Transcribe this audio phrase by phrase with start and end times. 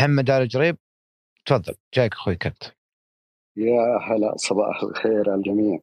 [0.00, 0.76] محمد آل جريب.
[1.46, 2.62] تفضل جايك أخوي كنت
[3.56, 5.80] يا هلا صباح الخير على الجميع.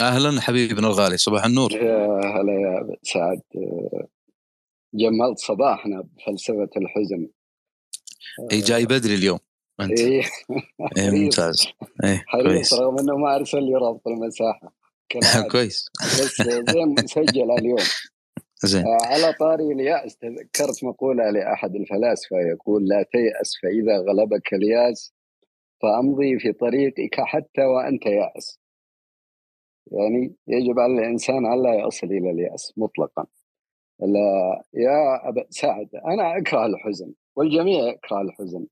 [0.00, 1.72] أهلا حبيبنا الغالي صباح النور.
[1.72, 3.42] يا هلا يا سعد.
[4.94, 7.28] جملت صباحنا بفلسفة الحزن.
[8.52, 9.38] إي جاي بدري اليوم
[9.80, 10.00] أنت.
[10.00, 10.22] إي.
[10.96, 11.68] إيه ممتاز.
[12.04, 12.74] إي كويس.
[12.74, 14.72] رغم إنه ما أرسل لي رابط المساحة.
[15.52, 15.90] كويس.
[16.02, 17.78] بس زين مسجل اليوم.
[18.64, 18.84] زين.
[18.86, 25.14] على طاري اليأس تذكرت مقولة لأحد الفلاسفة يقول لا تيأس فإذا غلبك الياس
[25.82, 28.60] فأمضي في طريقك حتى وأنت يأس.
[29.92, 33.26] يعني يجب على الإنسان ألا يصل إلى اليأس مطلقا.
[34.00, 38.66] لا يا أبا سعد أنا أكره الحزن والجميع يكره الحزن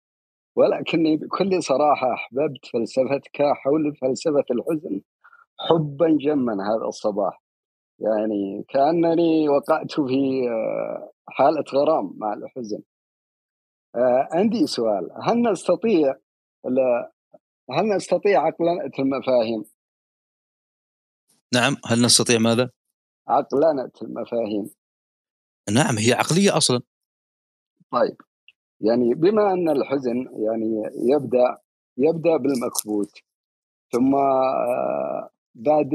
[0.56, 5.00] ولكني بكل صراحة أحببت فلسفتك حول فلسفة الحزن
[5.58, 7.42] حبا جما هذا الصباح.
[8.00, 12.82] يعني كأنني وقعت في آه، حالة غرام مع الحزن.
[13.96, 15.10] آه، عندي سؤال.
[15.22, 16.14] هل نستطيع
[17.70, 19.64] هل نستطيع عقلنة المفاهيم؟
[21.54, 21.76] نعم.
[21.86, 22.70] هل نستطيع ماذا؟
[23.28, 24.70] عقلنة المفاهيم
[25.70, 26.80] نعم هي عقلية أصلا.
[27.92, 28.16] طيب.
[28.80, 31.58] يعني بما أن الحزن يعني يبدأ
[31.98, 33.10] يبدأ بالمكبوت
[33.92, 35.94] ثم آه، بعد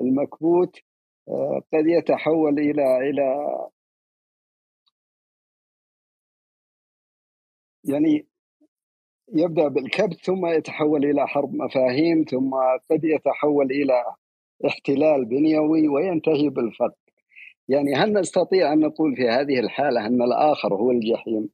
[0.00, 0.76] المكبوت
[1.72, 3.48] قد يتحول إلى إلى
[7.84, 8.26] يعني
[9.32, 12.54] يبدأ بالكبت ثم يتحول إلى حرب مفاهيم ثم
[12.90, 14.04] قد يتحول إلى
[14.66, 17.04] احتلال بنيوي وينتهي بالفقد
[17.68, 21.48] يعني هل نستطيع أن نقول في هذه الحالة أن الآخر هو الجحيم؟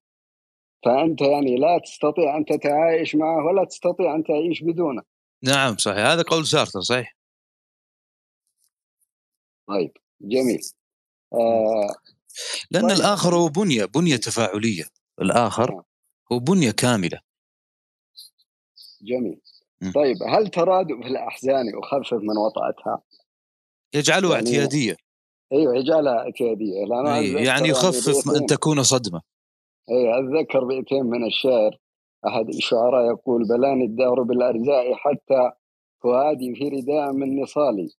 [0.84, 5.02] فأنت يعني لا تستطيع أن تتعايش معه ولا تستطيع أن تعيش بدونه.
[5.44, 5.98] نعم صحيح.
[5.98, 7.19] هذا قول سارتر صحيح.
[9.70, 10.60] طيب جميل.
[11.32, 11.94] آه
[12.70, 12.96] لأن طيب.
[12.96, 14.84] الآخر هو بنية بنية تفاعلية.
[15.20, 15.84] الآخر آه.
[16.32, 17.20] هو بنية كاملة.
[19.02, 19.40] جميل.
[19.80, 19.92] م.
[19.92, 23.02] طيب هل ترادف الأحزان يخفف من وطأتها؟
[23.94, 24.96] يجعله يعني اعتيادية.
[25.52, 26.84] أيوه يجعلها اعتيادية.
[26.84, 29.22] لأن أيوة يعني يخفف أن تكون صدمة.
[29.90, 31.78] اي أتذكر بيتين من الشعر.
[32.26, 35.50] أحد الشعراء يقول بلاني الدهر بالارزاء حتى
[36.02, 37.90] فؤادي في رداء من نصالي.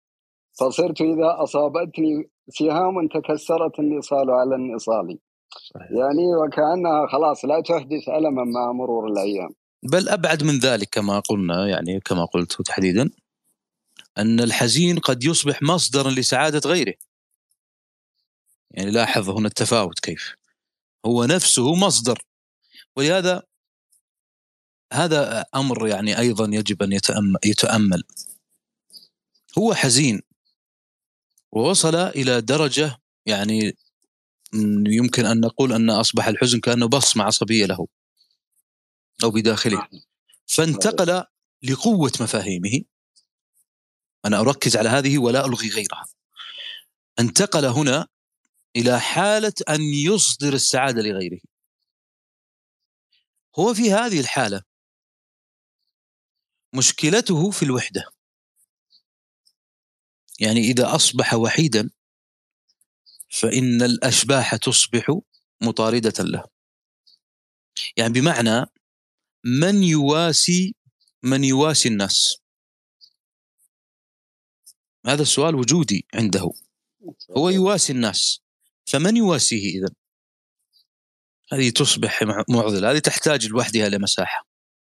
[0.59, 5.19] فصرت إذا أصابتني سهام تكسرت النصال على النصال.
[5.75, 9.49] يعني وكأنها خلاص لا تحدث ألما مع مرور الأيام.
[9.83, 13.09] بل أبعد من ذلك كما قلنا يعني كما قلت تحديدا
[14.17, 16.93] أن الحزين قد يصبح مصدرا لسعادة غيره.
[18.71, 20.35] يعني لاحظ هنا التفاوت كيف.
[21.05, 22.21] هو نفسه مصدر.
[22.95, 23.43] ولهذا
[24.93, 26.99] هذا أمر يعني أيضا يجب أن
[27.45, 28.03] يتأمل.
[29.57, 30.21] هو حزين.
[31.51, 33.77] ووصل إلى درجة يعني
[34.87, 37.87] يمكن أن نقول أن أصبح الحزن كأنه بصمة عصبية له
[39.23, 39.87] أو بداخله.
[40.47, 41.23] فانتقل
[41.63, 42.81] لقوة مفاهيمه.
[44.25, 46.05] أنا أركز على هذه ولا ألغي غيرها.
[47.19, 48.07] انتقل هنا
[48.75, 51.39] إلى حالة أن يصدر السعادة لغيره.
[53.59, 54.61] هو في هذه الحالة
[56.73, 58.20] مشكلته في الوحدة.
[60.41, 61.89] يعني إذا أصبح وحيدا
[63.29, 65.19] فإن الأشباح تصبح
[65.61, 66.43] مطاردة له.
[67.97, 68.65] يعني بمعنى
[69.45, 70.75] من يواسي
[71.23, 72.37] من يواسي الناس.
[75.05, 76.51] هذا السؤال وجودي عنده.
[77.37, 78.41] هو يواسي الناس.
[78.85, 79.93] فمن يواسيه إذا؟
[81.53, 82.91] هذه تصبح معضلة.
[82.91, 84.47] هذه تحتاج لوحدها لمساحة.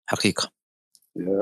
[0.06, 0.52] حقيقة.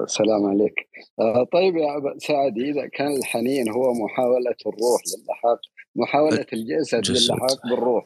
[0.06, 0.90] سلام عليك.
[1.20, 5.60] آه طيب يا أبا سعد إذا كان الحنين هو محاولة الروح للحاق
[5.96, 8.06] محاولة الجسد للحاق بالروح.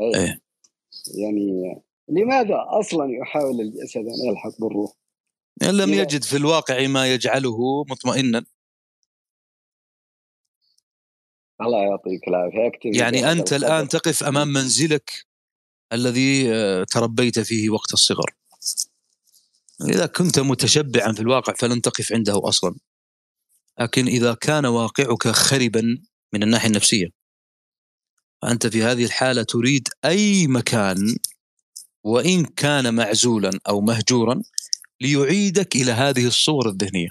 [0.00, 0.20] أي.
[0.20, 0.40] أيه.
[1.14, 4.92] يعني لماذا أصلا يحاول الجسد أن يلحق بالروح؟
[5.62, 8.44] إن لم يجد في الواقع ما يجعله مطمئنا.
[11.60, 12.70] الله يعطيك العافية.
[12.84, 15.10] يعني أنت الآن تقف أمام منزلك
[15.92, 18.34] الذي آه، تربيت فيه وقت الصغر.
[19.84, 22.74] إذا كنت متشبعا في الواقع فلن تقف عنده أصلا.
[23.80, 25.82] لكن إذا كان واقعك خربا
[26.32, 27.06] من الناحية النفسية
[28.42, 31.16] فأنت في هذه الحالة تريد أي مكان
[32.04, 34.42] وإن كان معزولا أو مهجورا
[35.00, 37.08] ليعيدك إلى هذه الصور الذهنية.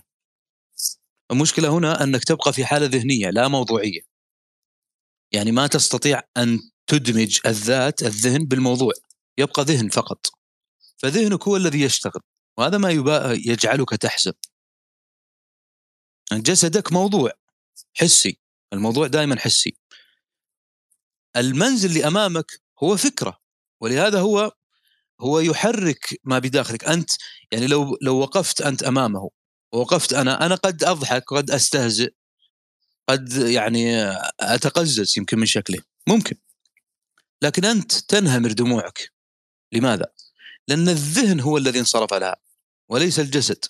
[1.31, 4.01] المشكلة هنا أنك تبقى في حالة ذهنية لا موضوعية.
[5.31, 8.93] يعني ما تستطيع أن تدمج الذات الذهن بالموضوع.
[9.37, 10.25] يبقى ذهن فقط.
[10.97, 12.21] فذهنك هو الذي يشتغل.
[12.57, 12.91] وهذا ما
[13.33, 14.33] يجعلك تحزن
[16.33, 17.31] جسدك موضوع
[17.93, 18.39] حسي.
[18.73, 19.77] الموضوع دائما حسي.
[21.35, 23.39] المنزل اللي أمامك هو فكرة
[23.81, 24.51] ولهذا هو
[25.21, 26.85] هو يحرك ما بداخلك.
[26.85, 27.09] أنت
[27.51, 29.29] يعني لو لو وقفت أنت أمامه
[29.73, 32.13] ووقفت أنا أنا قد أضحك قد أستهزئ
[33.09, 36.35] قد يعني أتقزز يمكن من شكله ممكن.
[37.41, 39.11] لكن أنت تنهمر دموعك.
[39.71, 40.05] لماذا؟
[40.67, 42.46] لأن الذهن هو الذي انصرف لها.
[42.89, 43.65] وليس الجسد.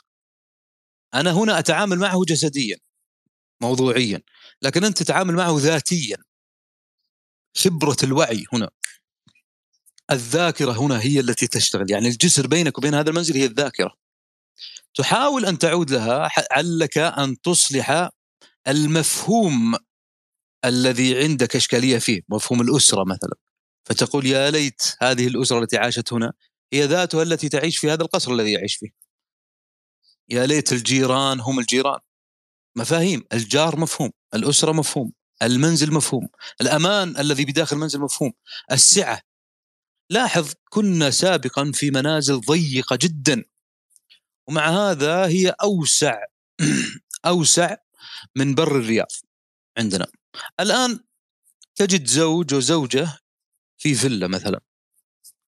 [1.13, 2.77] أنا هنا أتعامل معه جسديا
[3.61, 4.21] موضوعيا
[4.61, 6.17] لكن أنت تتعامل معه ذاتيا.
[7.57, 8.69] خبرة الوعي هنا.
[10.11, 11.91] الذاكرة هنا هي التي تشتغل.
[11.91, 13.95] يعني الجسر بينك وبين هذا المنزل هي الذاكرة.
[14.93, 18.09] تحاول أن تعود لها علك أن تصلح
[18.67, 19.75] المفهوم
[20.65, 23.35] الذي عندك إشكالية فيه مفهوم الأسرة مثلا.
[23.85, 26.33] فتقول يا ليت هذه الأسرة التي عاشت هنا
[26.73, 29.06] هي ذاتها التي تعيش في هذا القصر الذي يعيش فيه.
[30.29, 31.99] يا ليت الجيران هم الجيران.
[32.75, 36.27] مفاهيم الجار مفهوم الأسرة مفهوم المنزل مفهوم
[36.61, 38.33] الأمان الذي بداخل المنزل مفهوم
[38.71, 39.21] السعة.
[40.09, 43.43] لاحظ كنا سابقا في منازل ضيقة جدا
[44.47, 46.23] ومع هذا هي أوسع
[47.25, 47.75] أوسع
[48.35, 49.11] من بر الرياض
[49.77, 50.07] عندنا.
[50.59, 50.99] الآن
[51.75, 53.19] تجد زوج وزوجة
[53.77, 54.61] في فيلا مثلا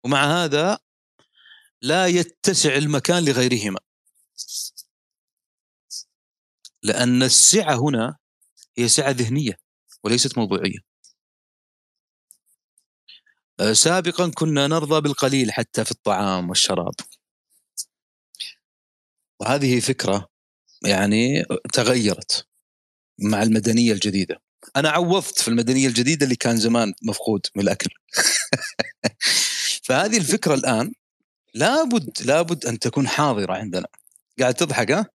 [0.03, 0.79] ومع هذا
[1.81, 3.79] لا يتسع المكان لغيرهما.
[6.83, 8.17] لأن السعة هنا
[8.77, 9.59] هي سعة ذهنية
[10.03, 10.79] وليست موضوعية.
[13.59, 16.93] آه، سابقا كنا نرضى بالقليل حتى في الطعام والشراب.
[19.39, 20.27] وهذه فكرة
[20.85, 21.43] يعني
[21.73, 22.47] تغيرت
[23.19, 24.41] مع المدنية الجديدة.
[24.75, 27.89] أنا عوضت في المدنية الجديدة اللي كان زمان مفقود من الأكل.
[29.85, 30.93] فهذه الفكرة الآن
[31.53, 33.87] لابد لابد أن تكون حاضرة عندنا.
[34.39, 35.05] قاعد تضحك ها؟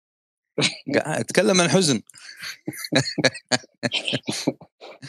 [0.94, 2.02] قاعد أتكلم عن حزن.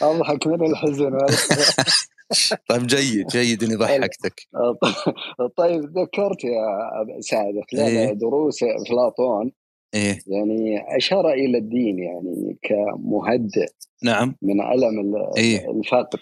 [0.02, 1.18] أضحك من الحزن
[2.68, 4.48] طيب جيد جيد إني ضحكتك.
[5.56, 9.52] طيب ذكرت يا سعد خلال إيه؟ دروس أفلاطون.
[9.94, 13.66] إيه؟ يعني أشار إلى الدين يعني كمهدئ
[14.02, 14.36] نعم.
[14.42, 16.20] من الم إيه؟ الفقد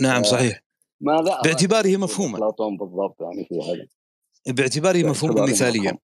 [0.00, 0.62] نعم صحيح.
[1.00, 2.34] ماذا باعتباره مفهوما.
[2.34, 3.86] أفلاطون بالضبط يعني في هذا؟
[4.54, 5.98] باعتباره مفهوما مثاليا.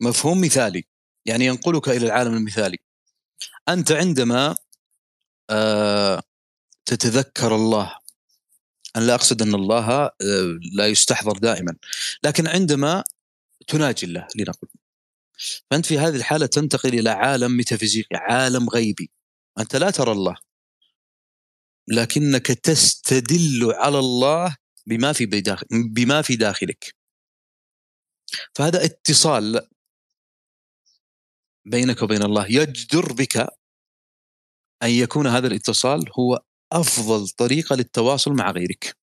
[0.00, 0.84] مفهوم مثالي
[1.26, 2.78] يعني ينقلك إلى العالم المثالي.
[3.68, 4.56] أنت عندما
[5.50, 6.22] آه
[6.86, 7.98] تتذكر الله
[8.96, 10.12] أنا لا أقصد أن الله آه
[10.72, 11.76] لا يستحضر دائما
[12.24, 13.04] لكن عندما
[13.66, 14.68] تناجي الله لنقل.
[15.70, 19.10] فأنت في هذه الحالة تنتقل إلى عالم ميتافيزيقي عالم غيبي.
[19.58, 20.36] أنت لا ترى الله.
[21.88, 24.56] لكنك تستدل على الله
[24.86, 25.26] بما في
[25.70, 26.94] بما في داخلك.
[28.54, 29.68] فهذا اتصال
[31.66, 32.46] بينك وبين الله.
[32.46, 33.36] يجدر بك
[34.82, 36.42] أن يكون هذا الاتصال هو
[36.72, 38.96] أفضل طريقة للتواصل مع غيرك.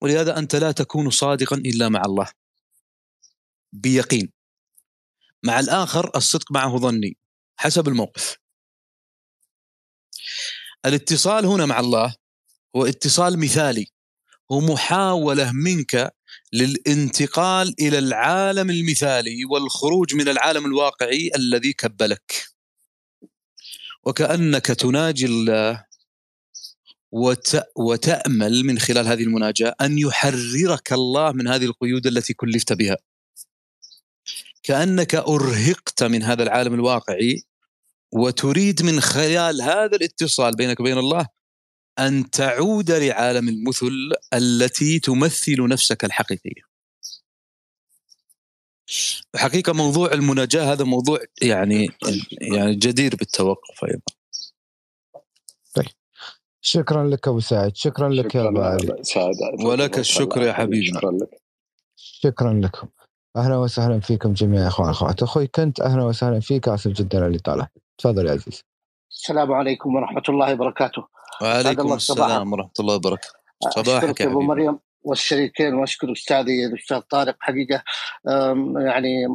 [0.00, 2.30] ولهذا أنت لا تكون صادقا إلا مع الله.
[3.72, 4.32] بيقين.
[5.42, 7.16] مع الآخر الصدق معه ظني.
[7.56, 8.38] حسب الموقف.
[10.86, 12.14] الاتصال هنا مع الله
[12.76, 13.86] هو اتصال مثالي.
[14.52, 16.17] هو محاولة منك
[16.52, 22.44] للانتقال إلى العالم المثالي والخروج من العالم الواقعي الذي كبلك.
[24.04, 25.84] وكأنك تناجي الله
[27.12, 27.62] وت...
[27.76, 32.96] وتأمل من خلال هذه المناجاة أن يحررك الله من هذه القيود التي كلفت بها.
[34.62, 37.42] كأنك أرهقت من هذا العالم الواقعي
[38.12, 41.26] وتريد من خلال هذا الاتصال بينك وبين الله
[41.98, 46.68] أن تعود لعالم المثل التي تمثل نفسك الحقيقيه.
[49.36, 51.88] حقيقة موضوع المناجاة هذا موضوع يعني
[52.40, 54.02] يعني جدير بالتوقف أيضا.
[55.74, 55.86] طيب.
[56.60, 57.76] شكرا لك أبو سعد.
[57.76, 59.02] شكرا لك يا أبو علي.
[59.02, 61.00] سعد ولك الشكر يا حبيبنا.
[61.00, 61.42] شكرا لك.
[61.96, 62.88] شكرا لكم.
[63.36, 64.90] أهلا وسهلا فيكم جميعا أخوان.
[64.90, 68.62] أخوات أخوي كنت أهلا وسهلا فيك آسف جدا اللي طالع تفضل يا عزيز
[69.10, 71.17] السلام عليكم ورحمة الله وبركاته.
[71.42, 73.38] وعليكم السلام ورحمة الله وبركاته.
[73.70, 77.82] صباحك يا أبو مريم والشريكين وأشكر أستاذي الأستاذ طارق حقيقة
[78.76, 79.26] يعني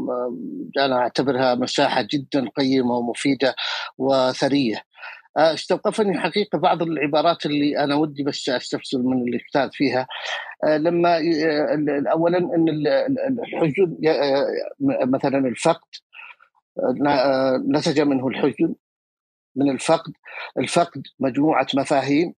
[0.79, 3.55] أنا أعتبرها مساحة جدا قيمة ومفيدة
[3.97, 4.83] وثرية.
[5.37, 10.07] استوقفني حقيقة بعض العبارات اللي أنا ودي بس أستفسر من الأستاذ فيها.
[10.67, 11.21] لما
[12.11, 12.65] اولا إن
[13.39, 13.97] الحزن
[14.81, 15.89] مثلا الفقد
[17.75, 18.75] نتج منه الحزن.
[19.55, 20.13] من الفقد
[20.59, 22.33] الفقد مجموعة مفاهيم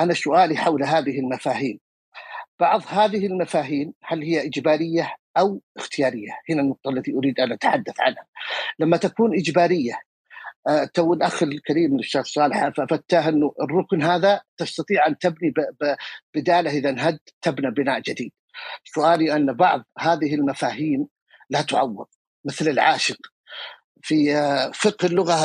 [0.00, 1.78] أنا سؤالي حول هذه المفاهيم
[2.60, 8.26] بعض هذه المفاهيم هل هي إجبارية أو اختيارية؟ هنا النقطة التي أريد أن أتحدث عنها.
[8.78, 10.00] لما تكون إجبارية
[10.68, 15.54] آه، تو الأخ الكريم الأستاذ صالح فتاه أنه الركن هذا تستطيع أن تبني
[16.34, 18.32] بدالة إذا انهد تبنى بناء جديد.
[18.84, 21.08] سؤالي أن بعض هذه المفاهيم
[21.50, 22.06] لا تعوض
[22.44, 23.33] مثل العاشق
[24.04, 25.36] في آه، فقه اللغة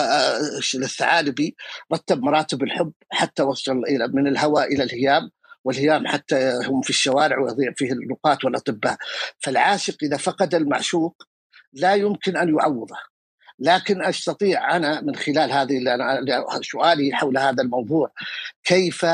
[0.76, 1.56] للثعالبي
[1.94, 5.32] رتب مراتب الحب حتى وصل إلى من الهوى إلى الهيام
[5.64, 8.98] والهيام حتى هم في الشوارع ويضيع فيه النقاة والأطباء.
[9.40, 11.24] فالعاشق إذا فقد المعشوق
[11.74, 12.96] لا يمكن أن يعوضه.
[13.60, 15.80] لكن أستطيع أنا من خلال هذه
[16.62, 18.12] سؤالي حول هذا الموضوع
[18.64, 19.06] كيف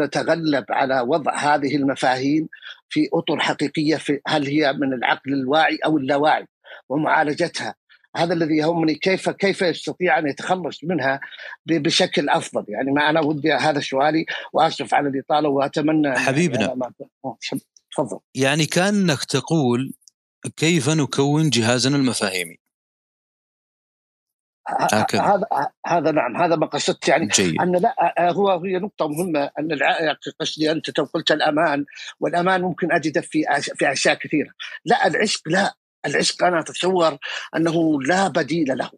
[0.00, 2.48] نتغلب على وضع هذه المفاهيم
[2.88, 6.46] في أطر حقيقية في هل هي من العقل الواعي أو اللاواعي
[6.88, 7.74] ومعالجتها؟
[8.16, 11.20] هذا الذي يهمني كيف كيف يستطيع أن يتخلص منها
[11.66, 12.64] بشكل أفضل.
[12.68, 16.92] يعني ما أنا ودي هذا سؤالي وأسف على الإطالة وأتمنى حبيبنا.
[17.96, 18.18] تفضل.
[18.34, 19.92] يعني كأنك تقول
[20.56, 22.58] كيف نكون جهازنا المفاهيمي.
[25.14, 25.46] هذا
[25.86, 27.08] هذا نعم هذا ما قصدت.
[27.08, 27.60] يعني جيد.
[27.60, 27.94] أن لا
[28.32, 29.50] هو هي نقطة مهمة.
[29.58, 29.78] أن
[30.40, 31.84] قصدي أنت قلت الأمان
[32.20, 33.44] والأمان ممكن اجده في
[33.74, 34.50] في أشياء كثيرة.
[34.84, 35.74] لا العشق لا.
[36.06, 37.18] العشق أنا أتصور
[37.56, 38.90] أنه لا بديل له.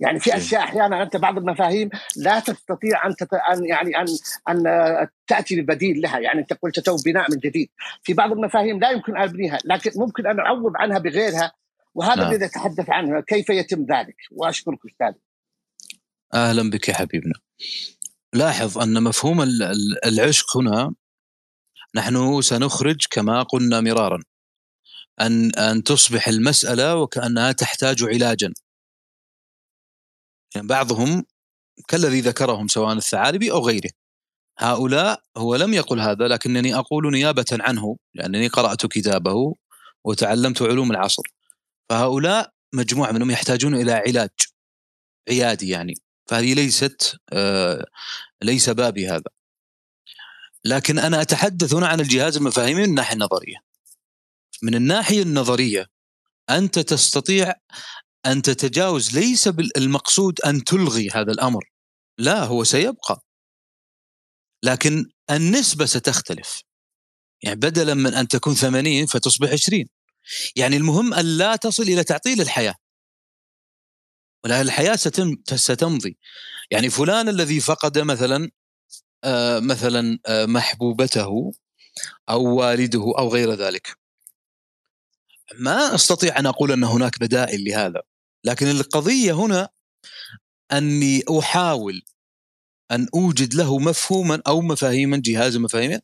[0.00, 3.34] يعني في أشياء أحيانا أنت بعض المفاهيم لا تستطيع أن تت...
[3.34, 4.06] أن يعني ان
[4.48, 6.18] أن تأتي ببديل لها.
[6.18, 7.68] يعني أنت قلت تو بناء من جديد.
[8.02, 11.52] في بعض المفاهيم لا يمكن أن أبنيها لكن ممكن أن أعوض عنها بغيرها.
[11.94, 12.32] وهذا نعم.
[12.32, 15.12] الذي أتحدث عنه كيف يتم ذلك؟ وأشكرك أستاذ.
[16.34, 17.34] أهلا بك يا حبيبنا.
[18.32, 19.42] لاحظ أن مفهوم
[20.06, 20.94] العشق هنا
[21.94, 24.22] نحن سنخرج كما قلنا مرارا.
[25.20, 28.52] أن أن تصبح المسألة وكأنها تحتاج علاجا.
[30.54, 31.24] يعني بعضهم
[31.88, 33.90] كالذي ذكرهم سواء الثعالبي أو غيره.
[34.58, 39.54] هؤلاء هو لم يقل هذا لكنني أقول نيابة عنه لأنني قرأت كتابه
[40.04, 41.22] وتعلمت علوم العصر.
[41.88, 44.30] فهؤلاء مجموعة منهم يحتاجون إلى علاج
[45.28, 45.94] عيادي يعني.
[46.26, 47.86] فهذه ليست آه
[48.42, 49.30] ليس بابي هذا.
[50.64, 53.56] لكن أنا أتحدث هنا عن الجهاز المفاهيمي من الناحية النظرية.
[54.62, 55.86] من الناحية النظرية
[56.50, 57.54] أنت تستطيع
[58.26, 61.64] أن تتجاوز ليس المقصود أن تلغي هذا الأمر
[62.18, 63.20] لا هو سيبقى.
[64.64, 66.62] لكن النسبة ستختلف.
[67.42, 69.84] يعني بدلا من أن تكون 80 فتصبح 20
[70.56, 72.74] يعني المهم أن لا تصل إلى تعطيل الحياة.
[74.46, 76.16] الحياة ستم ستمضي.
[76.70, 78.50] يعني فلان الذي فقد مثلا
[79.24, 81.52] آه مثلا آه محبوبته
[82.28, 84.05] أو والده أو غير ذلك.
[85.54, 88.02] ما أستطيع أن أقول أن هناك بدائل لهذا
[88.44, 89.68] لكن القضية هنا
[90.72, 92.02] أني أحاول
[92.90, 96.00] أن أوجد له مفهوما أو مفاهيما جهاز مفاهيم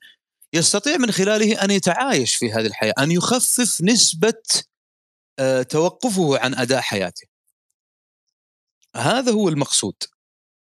[0.53, 4.43] يستطيع من خلاله أن يتعايش في هذه الحياة أن يخفف نسبة
[5.39, 7.27] آه، توقفه عن أداء حياته.
[8.97, 9.95] هذا هو المقصود.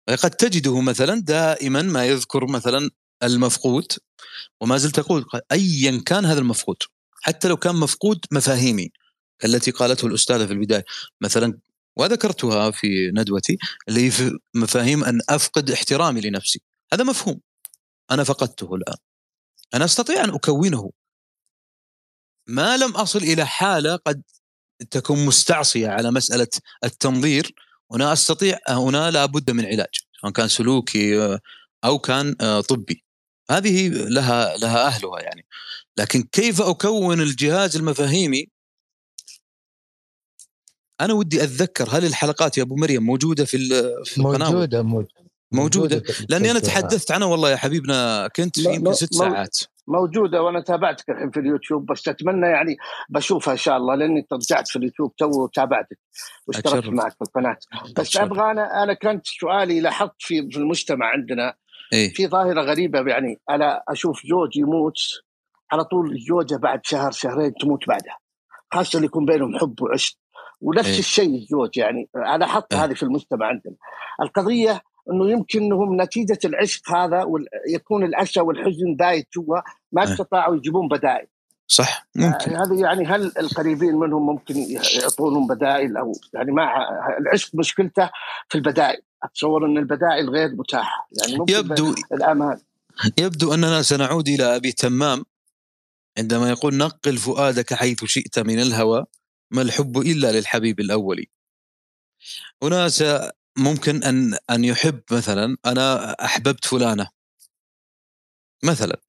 [0.09, 2.90] قد تجده مثلا دائما ما يذكر مثلا
[3.23, 3.92] المفقود
[4.61, 6.76] وما زلت أقول ايا كان هذا المفقود.
[7.26, 8.90] حتى لو كان مفقود مفاهيمي
[9.45, 10.85] التي قالته الأستاذة في البداية.
[11.21, 11.59] مثلا
[11.97, 16.62] وذكرتها في ندوتي اللي هي في مفاهيم أن أفقد احترامي لنفسي.
[16.92, 17.40] هذا مفهوم.
[18.11, 18.97] أنا فقدته الآن.
[19.75, 20.90] أنا أستطيع أن أكونه.
[22.49, 24.23] ما لم أصل إلى حالة قد
[24.90, 26.49] تكون مستعصية على مسألة
[26.85, 27.54] التنظير.
[27.92, 29.95] هنا أستطيع هنا لابد من علاج.
[30.21, 31.38] سواء كان سلوكي
[31.85, 33.04] أو كان طبي.
[33.50, 35.47] هذه لها لها أهلها يعني.
[35.99, 38.49] لكن كيف أكون الجهاز المفاهيمي؟
[41.00, 43.59] أنا ودي أتذكر هل الحلقات يا أبو مريم موجودة في
[44.05, 45.26] في القناة؟ موجودة موجودة.
[45.53, 49.59] موجودة لأني أنا تحدثت عنها والله يا حبيبنا كنت في يمكن ست ساعات.
[49.88, 52.76] موجودة وأنا تابعتك الحين في اليوتيوب بس أتمنى يعني
[53.09, 55.99] بشوفها إن شاء الله لأني رجعت في اليوتيوب تو وتابعتك
[56.47, 57.57] واشتركت معك في القناة.
[57.99, 61.55] بس أبغى أنا أنا كانت سؤالي لاحظت في في المجتمع عندنا
[61.93, 64.99] إيه؟ في ظاهرة غريبة يعني أنا أشوف زوج يموت
[65.73, 68.19] على طول الزوجة بعد شهر شهرين تموت بعدها.
[68.73, 70.17] خاصة اللي يكون بينهم حب وعشق.
[70.61, 73.75] ونفس إيه؟ الشيء الزوج يعني أنا لاحظت إيه؟ هذه في المجتمع عندنا.
[74.23, 74.83] القضية
[75.13, 77.25] إنه يمكن إنهم نتيجة العشق هذا
[77.69, 79.59] يكون الاسى والحزن بايت جوا
[79.93, 80.13] ما إيه.
[80.13, 81.27] استطاعوا يجيبون بدائل.
[81.69, 82.57] صح ممكن.
[82.57, 84.55] آه هذه يعني هل القريبين منهم ممكن
[85.01, 86.89] يعطونهم بدائل أو يعني مع
[87.21, 88.11] العشق مشكلته
[88.49, 89.03] في البدائل.
[89.23, 91.09] أتصور إن البدائل غير متاحة.
[91.23, 92.59] يعني ممكن يبدو الامان
[93.19, 95.25] يبدو أننا سنعود إلى أبي تمام.
[96.19, 99.05] عندما يقول نقل فؤادك حيث شئت من الهوى
[99.51, 101.31] ما الحب إلا للحبيب الأولي
[102.63, 102.89] هنا
[103.59, 107.09] ممكن أن أن يحب مثلا أنا أحببت فلانة.
[108.65, 109.01] مثلا.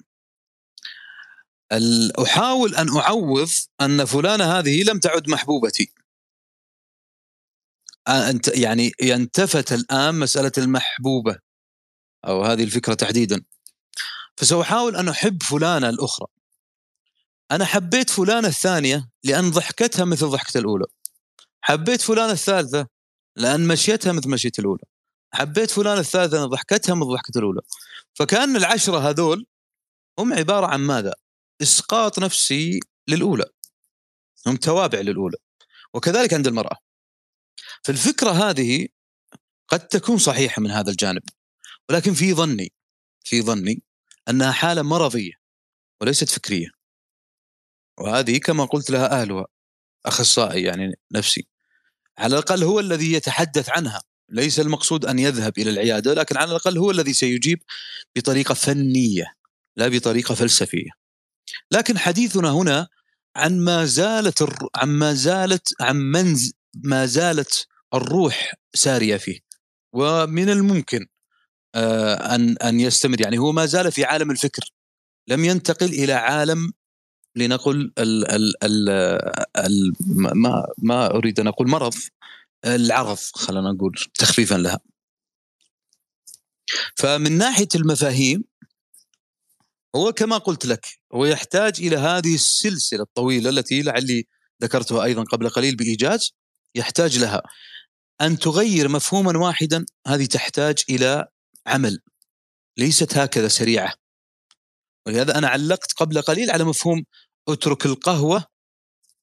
[2.23, 3.49] أحاول أن أعوض
[3.81, 5.93] أن فلانة هذه لم تعد محبوبتي.
[8.07, 11.39] أنت يعني ينتفت الآن مسألة المحبوبة
[12.25, 13.43] أو هذه الفكرة تحديدا.
[14.37, 16.27] فسأحاول أن أحب فلانة الأخرى.
[17.51, 20.85] أنا حبيت فلانة الثانية لأن ضحكتها مثل ضحكة الأولى.
[21.61, 22.87] حبيت فلانة الثالثة
[23.35, 24.83] لأن مشيتها مثل مشيت الأولى.
[25.33, 27.61] حبيت فلانة الثالثة لأن ضحكتها مثل ضحكة الأولى.
[28.13, 29.45] فكأن العشرة هذول
[30.19, 31.13] هم عبارة عن ماذا؟
[31.61, 33.45] إسقاط نفسي للأولى.
[34.47, 35.37] هم توابع للأولى.
[35.93, 36.77] وكذلك عند المرأة.
[37.83, 38.87] فالفكرة هذه
[39.67, 41.21] قد تكون صحيحة من هذا الجانب.
[41.89, 42.73] ولكن في ظني
[43.23, 43.83] في ظني
[44.29, 45.33] أنها حالة مرضية
[46.01, 46.76] وليست فكرية.
[47.99, 49.45] وهذه كما قلت لها اهلها
[50.05, 51.47] اخصائي يعني نفسي
[52.17, 56.77] على الأقل هو الذي يتحدث عنها ليس المقصود أن يذهب إلى العيادة لكن على الأقل
[56.77, 57.59] هو الذي سيجيب
[58.15, 59.33] بطريقة فنية
[59.77, 60.89] لا بطريقة فلسفية.
[61.71, 62.87] لكن حديثنا هنا
[63.35, 64.69] عن ما زالت الر...
[64.75, 66.35] عن ما زالت عن من
[66.83, 69.39] ما زالت الروح سارية فيه
[69.93, 71.07] ومن الممكن
[71.75, 73.21] آه أن أن يستمر.
[73.21, 74.71] يعني هو ما زال في عالم الفكر
[75.27, 76.73] لم ينتقل إلى عالم
[77.37, 78.89] لنقل ال ال ال
[79.57, 81.93] ال ما ما أريد أن أقول مرض
[82.65, 84.79] العرض خلينا نقول تخفيفا لها.
[86.95, 88.43] فمن ناحية المفاهيم
[89.95, 94.27] هو كما قلت لك هو يحتاج إلى هذه السلسلة الطويلة التي لعلي
[94.63, 96.33] ذكرتها أيضا قبل قليل بإيجاز
[96.75, 97.41] يحتاج لها.
[98.21, 101.27] أن تغير مفهوما واحدا هذه تحتاج إلى
[101.67, 101.99] عمل.
[102.77, 103.93] ليست هكذا سريعة.
[105.07, 107.03] ولهذا أنا علقت قبل قليل على مفهوم
[107.47, 108.45] اترك القهوة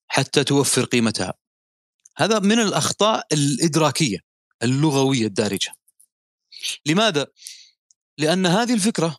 [0.09, 1.35] حتى توفر قيمتها.
[2.17, 4.19] هذا من الأخطاء الإدراكية
[4.63, 5.75] اللغوية الدارجة.
[6.87, 7.27] لماذا؟
[8.19, 9.17] لأن هذه الفكرة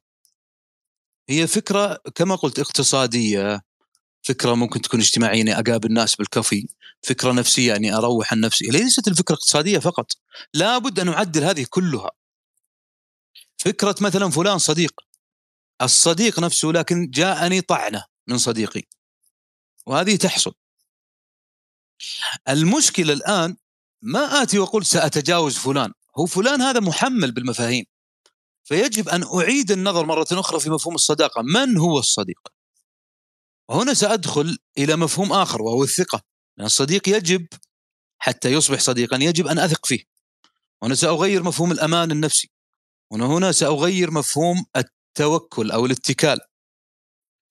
[1.30, 3.62] هي فكرة كما قلت اقتصادية
[4.24, 6.68] فكرة ممكن تكون اجتماعية اني اقابل الناس بالكافي
[7.02, 8.66] فكرة نفسية اني أروح عن نفسي.
[8.66, 10.12] ليست الفكرة اقتصادية فقط.
[10.54, 12.12] لابد أن اعدل هذه كلها.
[13.58, 14.92] فكرة مثلا فلان صديق.
[15.82, 18.84] الصديق نفسه لكن جاءني طعنة من صديقي.
[19.86, 20.54] وهذه تحصل.
[22.50, 23.58] المشكلة الآن
[24.02, 27.86] ما آتي وأقول سأتجاوز فلان هو فلان هذا محمل بالمفاهيم.
[28.64, 32.40] فيجب أن أعيد النظر مرة أخرى في مفهوم الصداقة من هو الصديق؟
[33.70, 36.22] وهنا سأدخل إلى مفهوم آخر وهو الثقة
[36.58, 37.48] لأن الصديق يجب
[38.18, 40.04] حتى يصبح صديقا يجب أن أثق فيه.
[40.84, 42.52] هنا سأغير مفهوم الأمان النفسي
[43.12, 46.40] هنا هنا سأغير مفهوم التوكل أو الاتكال.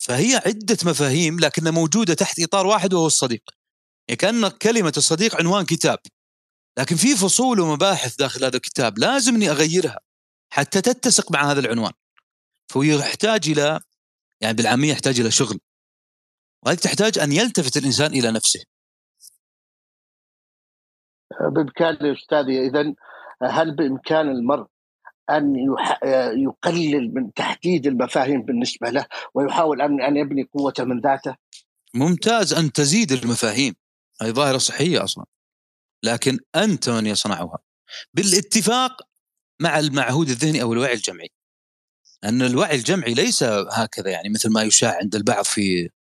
[0.05, 3.43] فهي عدة مفاهيم لكنها موجودة تحت إطار واحد وهو الصديق.
[4.09, 5.99] يعني كأن كلمة الصديق عنوان كتاب.
[6.79, 9.99] لكن في فصول ومباحث داخل هذا الكتاب لازم إني أغيرها
[10.51, 11.93] حتى تتسق مع هذا العنوان.
[12.69, 13.81] فهو يحتاج إلى
[14.41, 15.59] يعني بالعامية يحتاج إلى شغل.
[16.63, 18.65] وهذه تحتاج أن يلتفت الإنسان إلى نفسه.
[21.41, 22.95] بإمكاني أستاذي اذا
[23.43, 24.67] هل بإمكان المرء
[25.31, 25.57] أن
[26.37, 31.37] يقلل من تحديد المفاهيم بالنسبة له ويحاول أن أن يبني قوته من ذاته؟
[31.95, 33.75] ممتاز أن تزيد المفاهيم.
[34.23, 35.25] هذه ظاهرة صحية أصلا.
[36.03, 37.59] لكن أنت من يصنعها.
[38.15, 39.03] بالاتفاق
[39.61, 41.29] مع المعهود الذهني أو الوعي الجمعي.
[42.25, 45.91] ان الوعي الجمعي ليس هكذا يعني مثل ما يشاع عند البعض في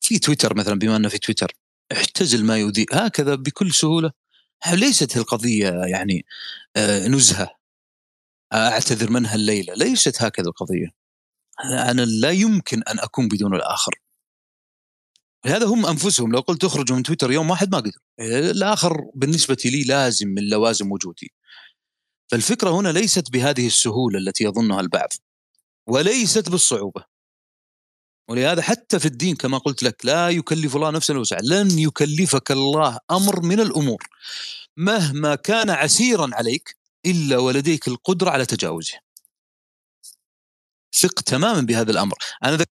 [0.00, 1.52] في تويتر مثلا بما أنه في تويتر.
[1.92, 4.12] احتزل ما يذيع هكذا بكل سهولة.
[4.72, 6.26] ليست القضية يعني
[6.76, 7.57] آه، نزهة.
[8.52, 10.86] أعتذر منها الليلة ليست هكذا القضية.
[11.64, 14.00] أنا لا يمكن أن أكون بدون الآخر.
[15.46, 17.98] هذا هم أنفسهم لو قلت اخرجوا من تويتر يوم واحد ما قدر.
[18.20, 21.32] الآخر بالنسبة لي لازم من لوازم وجودي.
[22.30, 25.08] فالفكرة هنا ليست بهذه السهولة التي يظنها البعض
[25.86, 27.04] وليست بالصعوبة.
[28.28, 31.40] ولهذا حتى في الدين كما قلت لك لا يكلف الله نفسا وسعها.
[31.42, 34.06] لن يكلفك الله أمر من الأمور.
[34.76, 36.77] مهما كان عسيرا عليك
[37.10, 38.98] إلا ولديك القدرة على تجاوزه.
[40.94, 42.14] ثق تماما بهذا الأمر.
[42.44, 42.68] أنا ذك...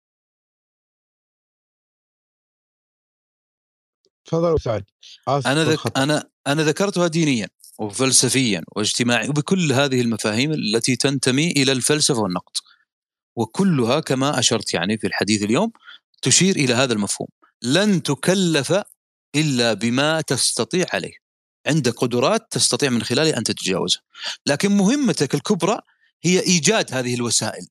[4.26, 4.86] تفضل سعد.
[5.28, 5.98] أنا ذك...
[5.98, 7.48] أنا أنا ذكرتها دينيا
[7.80, 12.58] وفلسفيا واجتماعيا وبكل هذه المفاهيم التي تنتمي إلى الفلسفة والنقد.
[13.36, 15.72] وكلها كما أشرت يعني في الحديث اليوم
[16.22, 17.28] تشير إلى هذا المفهوم.
[17.62, 18.74] لن تكلف
[19.36, 21.27] إلا بما تستطيع عليه.
[21.68, 24.02] عندك قدرات تستطيع من خلالها أن تتجاوزها.
[24.46, 25.80] لكن مهمتك الكبرى
[26.24, 27.68] هي إيجاد هذه الوسائل.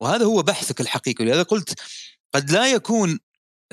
[0.00, 1.24] وهذا هو بحثك الحقيقي.
[1.24, 1.80] لهذا قلت
[2.34, 3.18] قد لا يكون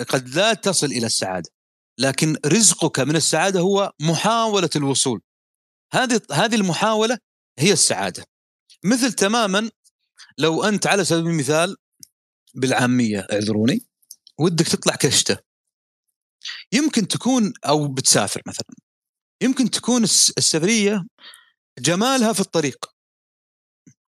[0.09, 1.49] قد لا تصل إلى السعادة.
[1.97, 5.21] لكن رزقك من السعادة هو محاولة الوصول.
[5.93, 7.17] هذه هذه المحاولة
[7.59, 8.25] هي السعادة.
[8.83, 9.69] مثل تماما
[10.37, 11.75] لو أنت على سبيل المثال
[12.55, 13.85] بالعامية اعذروني
[14.39, 15.37] ودك تطلع كشتة.
[16.71, 18.86] يمكن تكون أو بتسافر مثلا.
[19.41, 21.05] يمكن تكون السفرية
[21.79, 22.85] جمالها في الطريق.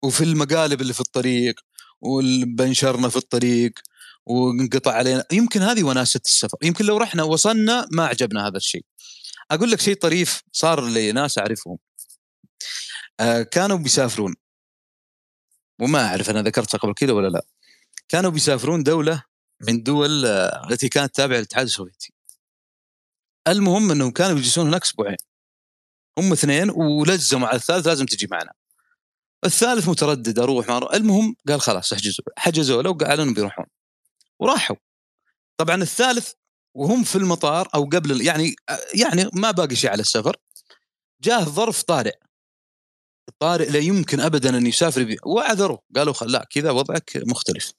[0.03, 1.61] وفي المقالب اللي في الطريق
[2.01, 3.73] والبنشرنا في الطريق
[4.27, 5.25] وانقطع علينا.
[5.33, 6.59] يمكن هذه وناسة السفر.
[6.63, 8.85] يمكن لو رحنا وصلنا ما عجبنا هذا الشيء.
[9.51, 11.79] أقول لك شيء طريف صار لناس أعرفهم.
[13.21, 14.35] آه كانوا بيسافرون.
[15.81, 17.47] وما أعرف أنا ذكرتها قبل كذا ولا لا.
[18.09, 19.23] كانوا بيسافرون دولة
[19.61, 22.16] من دول آه التي كانت تابعة للاتحاد السوفيتي.
[23.49, 25.17] المهم إنهم كانوا يجلسون هناك أسبوعين.
[26.19, 28.53] هم اثنين ولزموا على الثالث لازم تجي معنا.
[29.45, 30.95] الثالث متردد أروح ما أروح.
[30.95, 33.67] المهم قال خلاص احجزوا حجزوا له وقالوا انهم بيروحون.
[34.39, 34.77] وراحوا.
[35.57, 36.33] طبعا الثالث
[36.75, 38.57] وهم في المطار أو قبل يعني
[38.95, 40.37] يعني ما باقي شيء على السفر.
[41.21, 42.15] جاه ظرف طارئ.
[43.39, 45.79] طارئ لا يمكن ابدا أن يسافر به وعذروا.
[45.97, 47.73] قالوا لا كذا وضعك مختلف.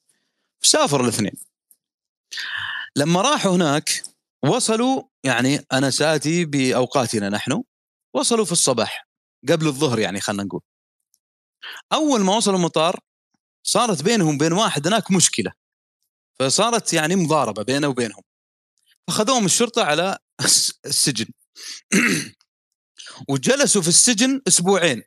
[0.62, 1.34] سافر الاثنين.
[2.96, 4.02] لما راحوا هناك
[4.44, 7.62] وصلوا يعني أنا ساتي بأوقاتنا نحن
[8.14, 9.08] وصلوا في الصباح
[9.48, 10.60] قبل الظهر يعني خلينا نقول.
[11.92, 13.00] أول ما وصلوا المطار
[13.66, 15.52] صارت بينهم وبين واحد هناك مشكلة.
[16.40, 18.22] فصارت يعني مضاربة بينه وبينهم.
[19.08, 20.18] فخذوهم الشرطة على
[20.86, 21.26] السجن.
[23.28, 25.02] وجلسوا في السجن أسبوعين.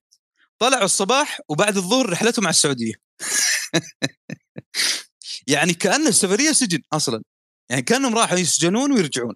[0.59, 2.93] طلعوا الصباح وبعد الظهر رحلتهم على السعودية.
[5.47, 7.23] يعني كأن السفرية سجن أصلا.
[7.69, 9.35] يعني كأنهم راحوا يسجنون ويرجعون.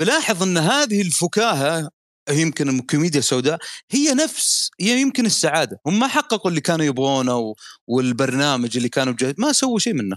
[0.00, 1.90] فلاحظ أن هذه الفكاهة
[2.30, 3.58] يمكن الكوميديا السوداء
[3.90, 5.80] هي نفس هي يمكن السعادة.
[5.86, 7.54] هم ما حققوا اللي كانوا يبغونه
[7.86, 10.16] والبرنامج اللي كانوا بجهد ما سووا شيء منه.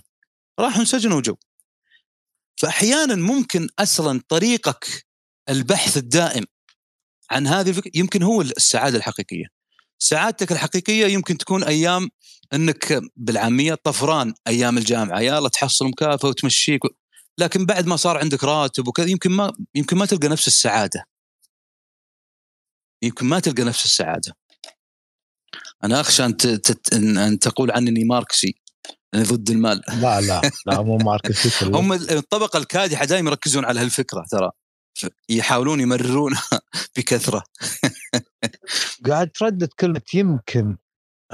[0.60, 1.36] راحوا انسجنوا وجو
[2.62, 5.06] فأحيانا ممكن أصلا طريقك
[5.50, 6.46] البحث الدائم
[7.32, 9.53] عن هذه الفكرة يمكن هو السعادة الحقيقية.
[10.04, 12.10] سعادتك الحقيقية يمكن تكون أيام
[12.54, 15.20] إنك بالعامية طفران أيام الجامعة.
[15.20, 16.82] يلا تحصل مكافأة وتمشيك
[17.38, 21.06] لكن بعد ما صار عندك راتب وكذا يمكن ما يمكن ما تلقى نفس السعادة.
[23.02, 24.36] يمكن ما تلقى نفس السعادة.
[25.84, 26.38] أنا اخشى إن
[27.18, 28.56] إن تقول عني ماركسي
[29.14, 29.82] يعني ضد المال.
[29.88, 34.52] لا لا لا مو ماركسي هم الطبقة الكادحة دائما يركزون على هالفكرة ترى.
[35.30, 36.42] يحاولون يمررونها
[36.98, 37.44] بكثرة
[39.08, 40.78] قاعد تردد كلمة يمكن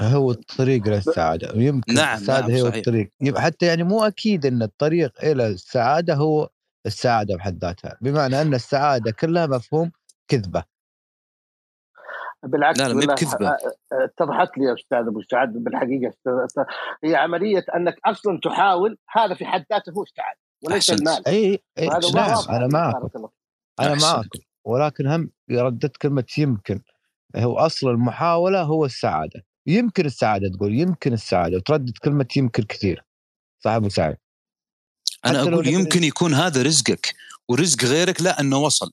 [0.00, 2.74] هو الطريق للسعاده يمكن نعم السعادة نعم هو صحيح.
[2.74, 6.48] الطريق حتى يعني مو أكيد إن الطريق إلى السعادة هو
[6.86, 9.92] السعادة بحد ذاتها بمعنى أن السعادة كلها مفهوم
[10.28, 10.64] كذبة
[12.42, 13.56] بالعكس لا لا بكذبة
[13.92, 16.14] اتضحت لي يا أستاذ أبو سعد بالحقيقة
[17.04, 20.90] هي عملية أنك أصلا تحاول هذا في حد ذاته هو السعادة وليس.
[20.90, 22.44] المال إي إي نعم.
[22.50, 23.12] أنا معك.
[23.86, 23.94] أنا.
[23.94, 24.28] معك
[24.64, 26.80] ولكن هم ردت كلمة يمكن.
[27.36, 29.44] هو أصل المحاولة هو السعادة.
[29.66, 33.04] يمكن السعادة تقول يمكن السعادة وتردد كلمة يمكن كثير.
[33.64, 34.16] صح أبو سعد
[35.26, 37.14] أنا أقول يمكن يكون هذا رزقك
[37.48, 38.92] ورزق غيرك لا إنه وصل.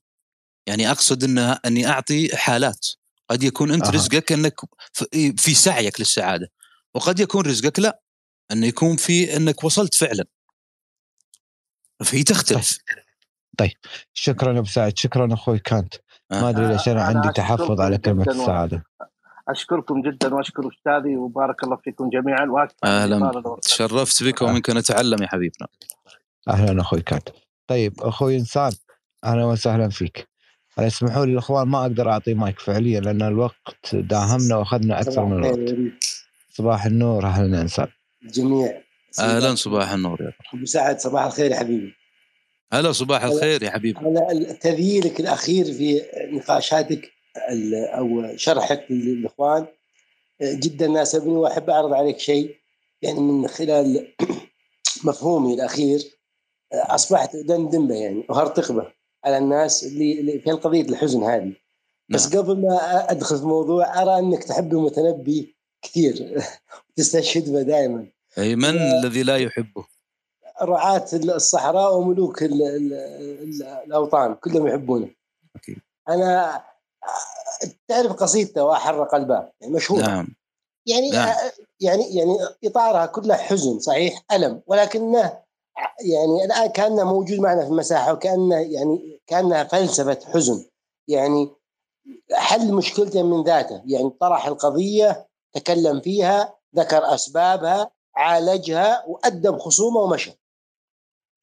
[0.67, 2.87] يعني أقصد إنه إني أعطي حالات.
[3.29, 3.91] قد يكون أنت أها.
[3.91, 4.55] رزقك إنك
[4.93, 6.51] في- في سعيك للسعادة.
[6.93, 8.01] وقد يكون رزقك لا
[8.51, 10.25] إنه يكون في إنك وصلت فعلا.
[12.05, 12.77] فهي تختلف.
[14.13, 15.93] شكرا أبو سعد شكرا أخوي كانت.
[16.31, 18.83] ما أدري ليش أنا أنا عندي تحفظ على كلمة السعادة.
[19.47, 23.59] أشكركم جدا وأشكر أستاذي وبارك الله فيكم جميعا وأكثر أهلا.
[23.63, 25.67] تشرفت بك ومنك نتعلم يا حبيبنا.
[26.47, 27.29] أهلا أخوي كانت.
[27.67, 28.71] طيب أخوي إنسان
[29.23, 30.27] أهلا وسهلا فيك.
[30.79, 35.75] اسمحوا لي الإخوان ما أقدر أعطي مايك فعليا لأن الوقت داهمنا وأخذنا أكثر من الوقت.
[36.49, 37.87] صباح النور أهلا يا إنسان.
[38.23, 38.81] الجميع
[39.19, 41.93] أهلا صباح النور يا أبو سعد صباح الخير يا حبيبي.
[42.73, 43.99] هلا صباح الخير يا حبيبي.
[43.99, 46.01] على تذييلك الأخير في
[46.31, 47.11] نقاشاتك
[47.71, 49.67] أو شرحك للإخوان.
[50.41, 52.55] جدا ناسبني وأحب أعرض عليك شيء
[53.01, 54.15] يعني من خلال
[55.07, 55.99] مفهومي الأخير.
[56.73, 58.87] أصبحت دندن به يعني وهرطق به
[59.25, 61.53] على الناس اللي اللي في قضيه الحزن هذه.
[62.09, 62.43] بس نعم.
[62.43, 66.41] قبل ما أدخل في الموضوع أرى أنك تحب المتنبي كثير
[66.95, 69.85] تستشهد به دائما أي من الذي لا يحبه؟
[70.61, 75.09] رعاة الصحراء وملوك ال ال ال الأوطان كلهم يحبونه.
[75.55, 75.77] أكيد.
[76.09, 76.63] أنا
[77.87, 80.01] تعرف قصيدته وأحرق الباب يعني مشهورة.
[80.01, 80.35] نعم.
[80.87, 81.35] يعني نعم.
[81.79, 84.61] يعني يعني إطارها كلها حزن صحيح ألم.
[84.67, 85.39] ولكنه
[86.01, 90.65] يعني الآن كأنه موجود معنا في المساحة وكأنه يعني كأنها فلسفة حزن.
[91.07, 91.49] يعني
[92.33, 93.81] حل مشكلته من ذاته.
[93.85, 100.31] يعني طرح القضية تكلم فيها ذكر أسبابها عالجها وادى بخصومه ومشى.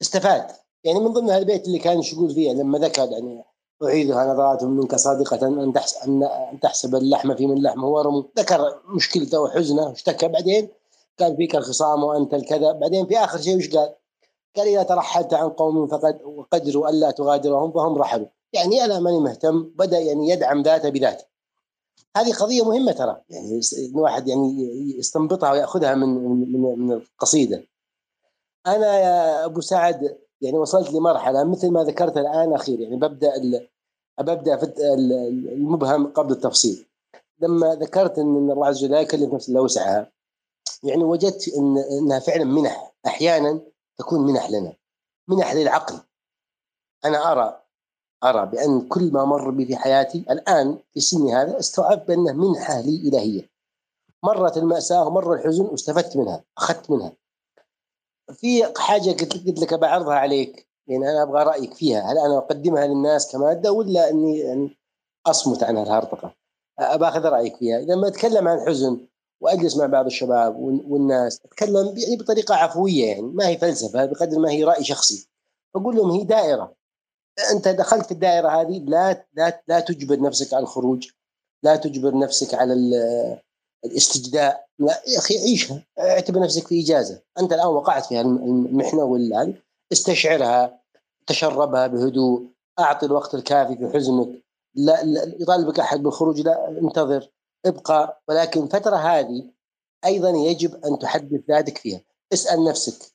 [0.03, 0.47] استفاد.
[0.85, 3.45] يعني من ضمن البيت اللي كان يقول فيه لما ذكر يعني
[3.83, 6.29] أعيدها نظرات منك صادقة أن تحس أن
[6.63, 10.29] تحسب اللحم في من لحم هو رمو ذكر مشكلته وحزنه واشتكى.
[10.29, 10.69] بعدين
[11.21, 12.73] قال فيك الخصام وأنت الكذا.
[12.73, 13.95] بعدين في آخر شيء وش قال؟
[14.57, 18.27] قال إذا ترحلت عن قوم فقد وقدروا ألا تغادرهم فهم رحلوا.
[18.53, 19.63] يعني أنا ماني مهتم.
[19.63, 21.25] بدأ يعني يدعم ذاته بذاته.
[22.17, 23.21] هذه قضية مهمة ترى.
[23.31, 23.61] يعني
[23.95, 27.65] الواحد يعني يستنبطها ويأخذها من من من القصيدة.
[28.67, 33.33] أنا يا أبو سعد يعني وصلت لمرحلة مثل ما ذكرت الآن أخير يعني ببدأ
[34.21, 34.73] ببدأ في
[35.53, 36.87] المبهم قبل التفصيل.
[37.41, 40.13] لما ذكرت إن الله عز وجل لا يكلف نفسا إلا وسعها
[40.83, 43.61] يعني وجدت إن إنها فعلا منح أحيانا
[43.99, 44.73] تكون منح لنا
[45.29, 46.01] منح للعقل.
[47.05, 47.61] أنا أرى
[48.25, 52.81] أرى بأن كل ما مر بي في حياتي الآن في سني هذا استوعبت بأنه منحة
[52.81, 53.51] لي إلهية.
[54.23, 57.13] مرت المأساة ومر الحزن واستفدت منها أخذت منها.
[58.33, 63.33] في حاجة قلت لك بعرضها عليك يعني أنا أبغى رأيك فيها هل أنا أقدمها للناس
[63.33, 64.79] كمادة ولا إني يعني
[65.27, 66.35] أصمت عنها الهرطقة؟
[66.79, 67.79] باخذ رأيك فيها.
[67.79, 69.07] لما أتكلم عن حزن
[69.41, 74.51] وأجلس مع بعض الشباب والناس أتكلم يعني بطريقة عفوية يعني ما هي فلسفة بقدر ما
[74.51, 75.29] هي رأي شخصي.
[75.77, 76.75] أقول لهم هي دائرة.
[77.53, 81.09] أنت دخلت في الدائرة هذه لا لا لا تجبر نفسك على الخروج
[81.63, 82.75] لا تجبر نفسك على
[83.85, 84.67] الاستجداء.
[84.79, 85.83] لا يا أخي عيشها.
[85.99, 87.23] اعتبر نفسك في إجازة.
[87.41, 89.55] أنت الآن وقعت في المحنة ولا
[89.93, 90.81] استشعرها
[91.27, 92.47] تشربها بهدوء.
[92.79, 94.29] أعطي الوقت الكافي في حزنك
[94.75, 96.41] لا, لا يطالبك أحد بالخروج.
[96.41, 97.31] لا انتظر.
[97.67, 98.23] ابقى.
[98.29, 99.45] ولكن الفترة هذه
[100.05, 102.01] أيضا يجب أن تحدث ذاتك فيها.
[102.33, 103.13] اسأل نفسك.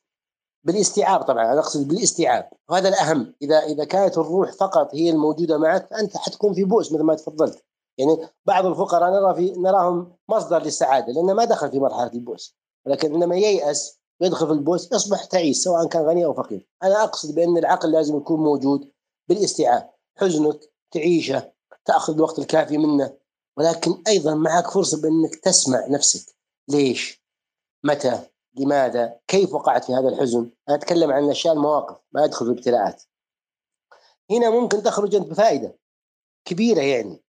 [0.64, 1.54] بالاستيعاب طبعا.
[1.54, 2.50] أنا أقصد بالاستيعاب.
[2.70, 3.34] وهذا الأهم.
[3.42, 7.64] إذا إذا كانت الروح فقط هي الموجودة معك فانت حتكون في بؤس مثل ما تفضلت.
[8.00, 12.56] يعني بعض الفقراء نرى في نراهم مصدر للسعادة لأنه ما دخل في مرحلة البؤس.
[12.86, 16.70] ولكن عندما ييأس ويدخل في البؤس يصبح تعيس سواء كان غني أو فقير.
[16.84, 18.92] أنا أقصد بأن العقل لازم يكون موجود
[19.30, 19.90] بالاستيعاب.
[20.18, 20.60] حزنك
[20.92, 21.52] تعيشه
[21.86, 23.18] تأخذ الوقت الكافي منه.
[23.58, 26.36] ولكن أيضا معك فرصة بأنك تسمع نفسك.
[26.68, 27.24] ليش؟
[27.84, 28.20] متى؟
[28.58, 33.04] لماذا؟ كيف وقعت في هذا الحزن؟ أنا أتكلم عن الاشياء المواقف ما أدخل في الابتلاءات
[34.32, 35.80] هنا ممكن تخرج أنت بفائدة
[36.46, 37.24] كبيرة يعني.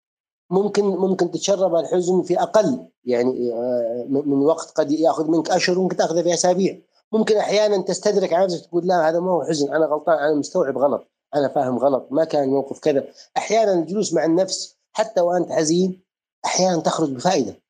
[0.49, 2.87] ممكن ممكن تتشرب الحزن في أقل.
[3.05, 6.81] يعني آه، من وقت قد يأخذ منك أشهر ممكن تاخذه في أسابيع.
[7.11, 11.07] ممكن أحيانا تستدرك نفسك تقول لا هذا ما هو حزن أنا غلطان أنا مستوعب غلط
[11.35, 13.05] أنا فاهم غلط ما كان الموقف كذا.
[13.37, 16.03] أحيانا الجلوس مع النفس حتى وأنت حزين
[16.45, 17.61] أحيانا تخرج بفائدة.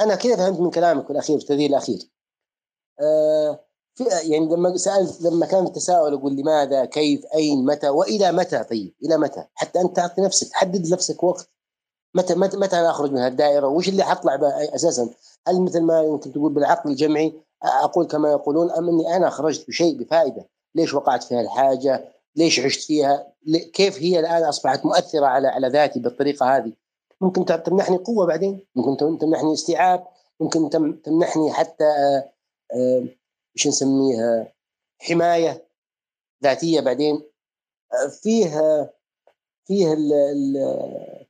[0.00, 1.98] أنا كذا فهمت من كلامك الأخير التذييل الأخير.
[3.00, 8.64] آه في يعني لما سألت لما كان التساؤل أقول لماذا كيف أين متى وإلى متى؟
[8.64, 11.53] طيب إلى متى؟ حتى أنت تعطي نفسك حدد لنفسك وقت
[12.14, 14.38] متى متى متى أخرج من الدائره وش اللي حطلع
[14.74, 15.08] أساسا؟
[15.48, 19.98] هل مثل ما يمكن تقول بالعقل الجمعي أقول كما يقولون أم إني أنا خرجت بشيء
[19.98, 22.04] بفائدة؟ ليش وقعت في هالحاجة؟
[22.36, 23.32] ليش عشت فيها؟
[23.72, 26.72] كيف هي الآن أصبحت مؤثرة على على ذاتي بالطريقة هذه؟
[27.20, 30.06] ممكن تمنحني قوة بعدين؟ ممكن تمنحني استيعاب؟
[30.40, 30.70] ممكن
[31.04, 32.22] تمنحني حتى
[33.56, 34.52] إيش نسميها؟
[35.00, 35.64] حماية
[36.44, 37.22] ذاتية بعدين؟
[38.22, 38.50] فيه
[39.66, 41.23] فيه ال ال ال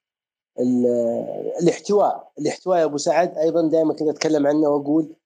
[1.62, 2.32] الاحتواء.
[2.38, 5.16] الاحتواء يا أبو سعد أيضا دائما كنت أتكلم عنه وأقول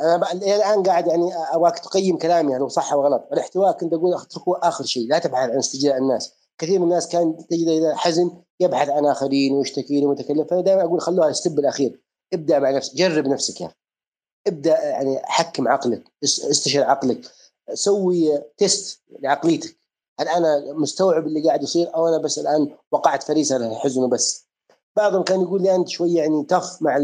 [0.00, 3.28] أنا الآن قاعد يعني ابغاك تقيم كلامي هل هو صح أو غلط.
[3.32, 6.32] الاحتواء كنت أقول أتركه آخر شيء لا تبحث عن استجلاء الناس.
[6.58, 8.30] كثير من الناس كان تجد إذا حزن
[8.60, 12.00] يبحث عن آخرين ويشتكي ومتكلم فأنا دائما أقول خلوها ال step الأخير.
[12.32, 13.70] ابدأ مع نفسك جرب نفسك يا
[14.46, 17.20] ابدأ يعني حكم عقلك استشعر عقلك.
[17.74, 19.76] سوي test لعقليتك.
[20.20, 24.46] هل أنا مستوعب اللي قاعد يصير أو أنا بس الآن وقعت فريسة الحزن وبس.
[24.96, 26.96] بعضهم كان يقول لي أنت شوية يعني تف مع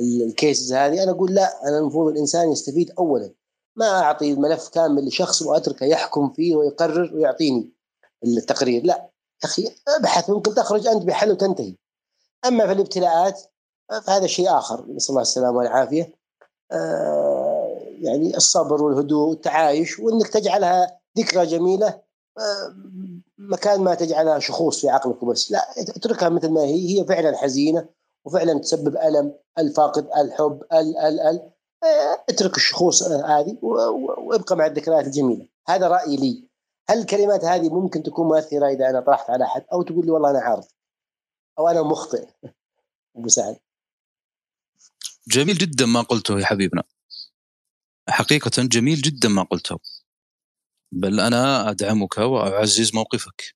[0.00, 1.02] الكيسز هذه.
[1.02, 3.32] أنا أقول لا أنا المفروض الإنسان يستفيد اولا.
[3.76, 7.72] ما أعطي الملف كامل لشخص وأتركه يحكم فيه ويقرر ويعطيني
[8.24, 8.84] التقرير.
[8.84, 11.74] لا يا أخي أبحث ممكن تخرج أنت بحل وتنتهي.
[12.46, 13.42] أما في الابتلاءات
[14.04, 14.86] فهذا شيء آخر.
[14.88, 16.14] نسأل الله السلامة والعافية.
[16.72, 22.02] آه يعني الصبر والهدوء والتعايش وإنك تجعلها ذكرى جميلة
[22.38, 22.74] آه
[23.38, 27.88] مكان ما تجعلها شخوص في عقلك وبس لا اتركها مثل ما هي هي فعلا حزينة
[28.24, 31.52] وفعلا تسبب ألم الفاقد الحب ال ال ال
[31.84, 35.48] آه اترك الشخوص هذه وابقى مع الذكريات الجميلة.
[35.68, 36.48] هذا رأيي لي.
[36.88, 40.30] هل الكلمات هذه ممكن تكون مؤثرة إذا أنا طرحت على أحد؟ أو تقول لي والله
[40.30, 40.64] أنا عارض
[41.58, 42.28] أو أنا مخطئ؟
[43.16, 43.56] أبو سعد.
[45.28, 46.82] جميل جدا ما قلته يا حبيبنا.
[48.08, 49.78] حقيقة جميل جدا ما قلته.
[50.92, 53.54] بل أنا أدعمك وأعزز موقفك.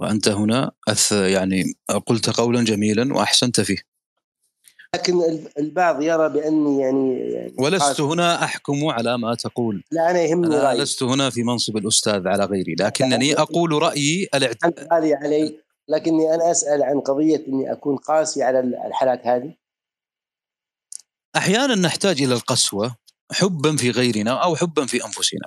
[0.00, 1.74] وأنت هنا أث يعني
[2.06, 3.78] قلت قولا جميلا وأحسنت فيه.
[4.94, 9.84] لكن البعض يرى بأني يعني, يعني ولست هنا أحكم على ما تقول.
[9.90, 10.80] لا أنا يهمني أنا رأيي.
[10.80, 14.58] لست هنا في منصب الأستاذ على غيري لكنني أقول رأيي الاعت...
[14.92, 19.54] غالي علي لكني أنا أسأل عن قضية إني أكون قاسي على الحالات هذه.
[21.36, 22.96] أحيانا نحتاج إلى القسوة
[23.32, 25.46] حبا في غيرنا أو حبا في أنفسنا.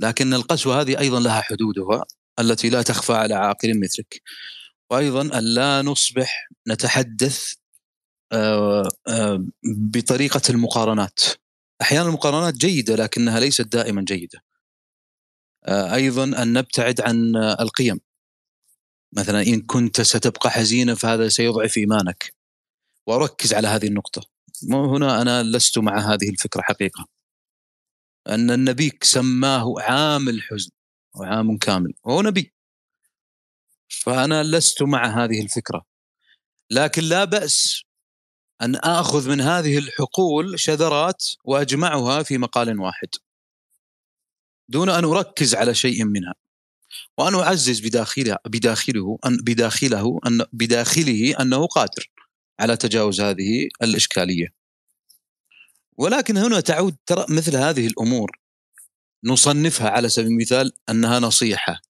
[0.00, 2.04] لكن القسوة هذه أيضا لها حدودها
[2.40, 4.22] التي لا تخفى على عاقل مثلك.
[4.90, 7.54] وأيضا أن لا نصبح نتحدث
[8.32, 11.20] آه، آه، بطريقة المقارنات.
[11.82, 14.42] أحيانا المقارنات جيدة لكنها ليست دائما جيدة.
[15.64, 18.00] آه، أيضا أن نبتعد عن القيم.
[19.16, 22.34] مثلا إن كنت ستبقى حزينا فهذا سيضعف إيمانك.
[23.06, 24.22] وأركز على هذه النقطة.
[24.72, 27.15] هنا أنا لست مع هذه الفكرة حقيقة.
[28.28, 30.70] أن النبي سماه عام الحزن
[31.14, 32.52] وعام كامل هو نبي.
[33.88, 35.84] فأنا لست مع هذه الفكرة.
[36.70, 37.82] لكن لا بأس
[38.62, 43.08] أن آخذ من هذه الحقول شذرات وأجمعها في مقال واحد.
[44.68, 46.34] دون أن أركز على شيء منها.
[47.18, 52.10] وأن أعزز بداخله بداخله أن بداخله أن بداخله أنه قادر
[52.60, 54.55] على تجاوز هذه الإشكالية.
[55.98, 58.30] ولكن هنا تعود ترى مثل هذه الأمور
[59.24, 61.80] نصنفها على سبيل المثال أنها نصيحة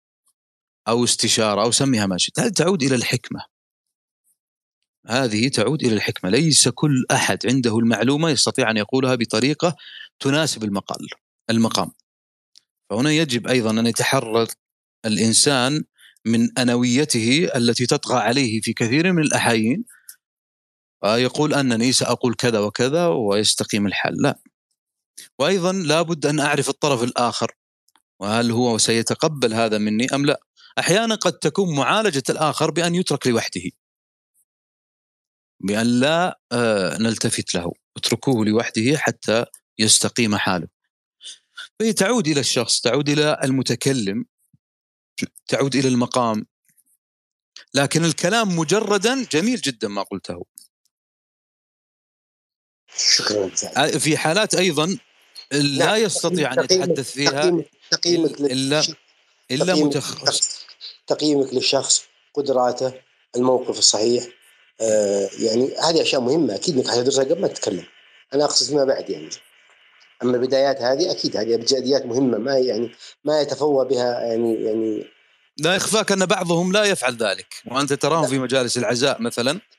[0.88, 3.40] أو استشارة أو سميها ما شئت، هذه تعود إلى الحكمة.
[5.06, 9.76] هذه تعود إلى الحكمة، ليس كل أحد عنده المعلومة يستطيع أن يقولها بطريقة
[10.20, 11.08] تناسب المقال
[11.50, 11.90] المقام.
[12.90, 14.48] فهنا يجب أيضا أن يتحرر
[15.04, 15.84] الإنسان
[16.24, 19.84] من أنويته التي تطغى عليه في كثير من الأحايين
[21.04, 24.22] يقول أنني سأقول كذا وكذا ويستقيم الحال.
[24.22, 24.38] لا.
[25.38, 27.52] وأيضا لابد أن أعرف الطرف الآخر.
[28.20, 30.40] وهل هو سيتقبل هذا مني أم لا؟
[30.78, 33.62] أحيانا قد تكون معالجة الآخر بأن يترك لوحده.
[35.60, 37.72] بأن لا آه، نلتفت له.
[37.96, 39.44] اتركوه لوحده حتى
[39.78, 40.68] يستقيم حاله.
[41.80, 44.24] فهي تعود إلى الشخص تعود إلى المتكلم
[45.48, 46.46] تعود إلى المقام.
[47.74, 50.44] لكن الكلام مجردا جميل جدا ما قلته.
[52.98, 53.48] شكرا
[53.98, 54.98] في حالات أيضا
[55.52, 55.96] لا.
[55.96, 58.82] يستطيع أن يتحدث فيها تقييمك الا
[59.50, 60.66] إلا متخصص.
[61.06, 62.02] تقييمك للشخص
[62.34, 62.92] قدراته
[63.36, 64.24] الموقف الصحيح.
[64.80, 66.54] آه يعني هذه أشياء مهمة.
[66.54, 67.84] أكيد إنك حتدرسها قبل ما تتكلم.
[68.34, 69.28] أنا أقصد فيما بعد يعني.
[70.22, 72.90] أما البدايات هذه أكيد هذه أبجديات مهمة ما يعني
[73.24, 75.04] ما يتفوه بها يعني يعني
[75.58, 77.54] لا يخفاك أن بعضهم لا يفعل ذلك.
[77.66, 79.50] وأنت تراهم في مجالس العزاء مثلا.
[79.50, 79.75] آه،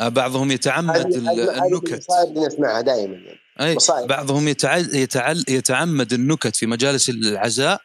[0.00, 3.38] بعضهم يتعمد النكت نسمعها دائما يعني.
[3.60, 4.08] أي مصائب.
[4.08, 7.80] بعضهم يتعل يتعل يتعمد النكت في مجالس العزاء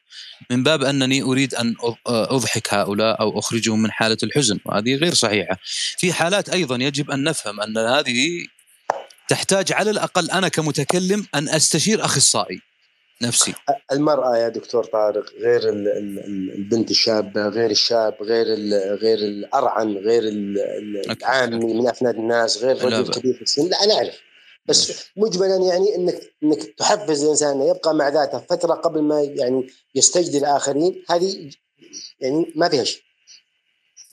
[0.51, 1.75] من باب أنني أريد أن
[2.07, 5.57] أضحك هؤلاء أو أخرجهم من حالة الحزن وهذه غير صحيحة.
[5.97, 8.45] في حالات أيضا يجب أن نفهم أن هذه
[9.27, 12.68] تحتاج على الأقل أنا كمتكلم أن أستشير أخصائي
[13.21, 13.53] نفسي.
[13.91, 18.47] المرأة يا دكتور طارق غير البنت الشابة غير الشاب غير
[18.95, 23.69] غير الأرعن غير العامي من أفناد الناس غير الرجل كبير في السن.
[23.69, 24.19] لا أنا أعرف
[24.65, 30.37] بس مجملا يعني انك إنك تحفز الإنسان يبقى مع ذاته فترة قبل ما يعني يستجدي
[30.37, 31.03] الآخرين.
[31.09, 31.49] هذه
[32.19, 33.01] يعني ما فيها شيء.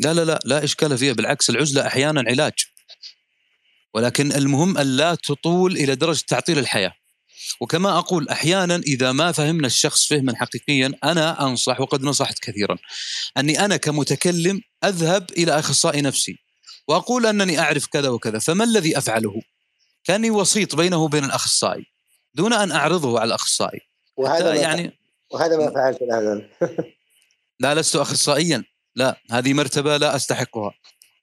[0.00, 1.12] لا لا لا لا إشكال فيها.
[1.12, 2.52] بالعكس العزلة أحيانا علاج.
[3.94, 6.92] ولكن المهم أن لا تطول إلى درجة تعطيل الحياة.
[7.60, 12.76] وكما أقول أحيانا إذا ما فهمنا الشخص فهما حقيقيا أنا أنصح وقد نصحت كثيرا.
[13.36, 16.38] أني أنا كمتكلم أذهب إلى أخصائي نفسي
[16.88, 19.42] وأقول أنني أعرف كذا وكذا فما الذي أفعله؟
[20.04, 21.84] كاني وسيط بينه وبين الأخصائي
[22.34, 23.80] دون أن أعرضه على الأخصائي.
[24.16, 24.98] وهذا يعني
[25.30, 26.48] وهذا ما فعلت الآن.
[27.60, 28.64] لا لست اخصائيا.
[28.94, 30.72] لا هذه مرتبة لا أستحقها.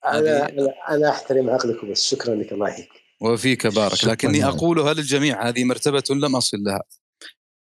[0.05, 0.49] أنا
[0.89, 4.03] أنا أحترم عقلك بس شكرا لك الله يحييك وفيك بارك.
[4.03, 6.83] لكني اقولها للجميع هذه مرتبة لم أصل لها؟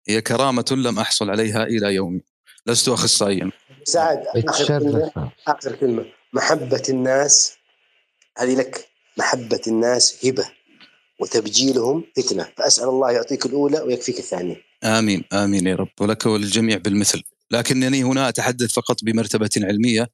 [0.07, 2.21] هي كرامة لم أحصل عليها إلى يومي.
[2.67, 3.51] لست اخصائيا.
[3.83, 5.31] سعد آخر كلمة.
[5.47, 6.05] آخر كلمة.
[6.33, 7.57] محبة الناس
[8.37, 8.89] هذه لك.
[9.17, 10.49] محبة الناس هبة
[11.19, 12.49] وتبجيلهم فتنة.
[12.57, 14.61] فأسأل الله يعطيك الأولى ويكفيك الثانية.
[14.83, 15.89] آمين آمين يا رب.
[15.99, 17.23] ولك وللجميع بالمثل.
[17.51, 20.07] لكنني هنا أتحدث فقط بمرتبة علمية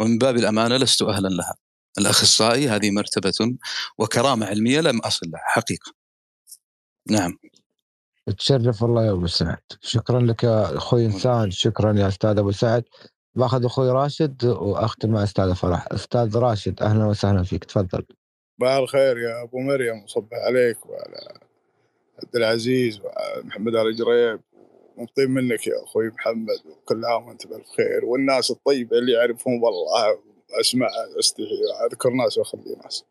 [0.00, 1.54] ومن باب الأمانة لست أهلا لها.
[1.98, 3.56] الأخصائي هذه مرتبة
[3.98, 5.92] وكرامة علمية لم أصل لها حقيقة.
[7.10, 7.38] نعم.
[8.38, 9.62] تشرف الله يا أبو سعد.
[9.80, 12.84] شكرا لك يا أخوي إنسان شكرا يا أستاذ أبو سعد.
[13.34, 15.88] بأخذ أخوي راشد وأختم مع أستاذ فرح.
[15.92, 18.06] أستاذ راشد أهلا وسهلا فيك تفضل.
[18.58, 21.40] صباح الخير يا أبو مريم وصبح عليك وعلى
[22.22, 24.40] عبد العزيز ومحمد آل جريب.
[24.96, 30.31] مبطين منك يا أخوي محمد وكل عام وانت بالف خير والناس الطيبة اللي يعرفهم والله.
[30.60, 30.88] أسمع
[31.18, 33.04] استحي اذكر ناس واخلي ناس.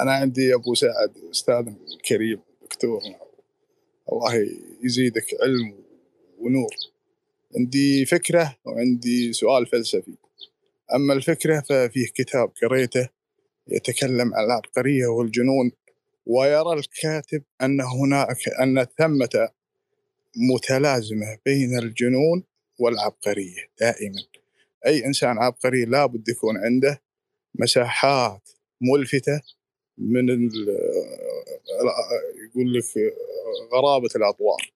[0.00, 1.72] أنا عندي أبو سعد أستاذ
[2.08, 3.02] كريم دكتور.
[4.12, 4.48] الله
[4.84, 5.84] يزيدك علم
[6.38, 6.74] ونور.
[7.56, 10.14] عندي فكرة وعندي سؤال فلسفي.
[10.94, 13.08] أما الفكرة ففيه كتاب قريته
[13.68, 15.72] يتكلم عن العبقرية والجنون
[16.26, 19.48] ويرى الكاتب أن هناك أن ثمه
[20.36, 22.44] متلازمة بين الجنون
[22.78, 24.22] والعبقرية دائما.
[24.86, 27.02] أي إنسان عبقري لابد يكون عنده
[27.54, 28.48] مساحات
[28.80, 29.40] ملفتة
[29.98, 30.28] من
[32.44, 32.84] يقول لك
[33.72, 34.72] غرابة الأطوار.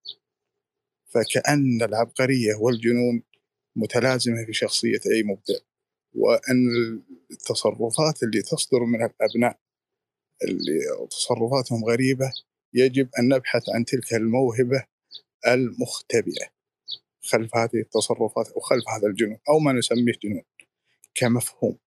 [1.06, 3.22] فكأن العبقرية والجنون
[3.76, 5.58] متلازمة في شخصية أي مبدع
[6.14, 6.68] وأن
[7.30, 9.58] التصرفات اللي تصدر من الأبناء
[10.44, 12.32] اللي تصرفاتهم غريبة
[12.74, 14.84] يجب أن نبحث عن تلك الموهبة
[15.46, 16.55] المختبئة.
[17.26, 20.42] خلف هذه التصرفات أو خلف هذا الجنون أو ما نسميه جنون
[21.14, 21.78] كمفهوم.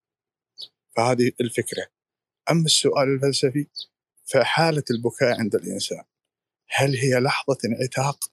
[0.95, 1.87] فهذه الفكرة.
[2.51, 3.67] أما السؤال الفلسفي
[4.25, 6.03] فحالة البكاء عند الإنسان
[6.69, 8.31] هل هي لحظة انعتاق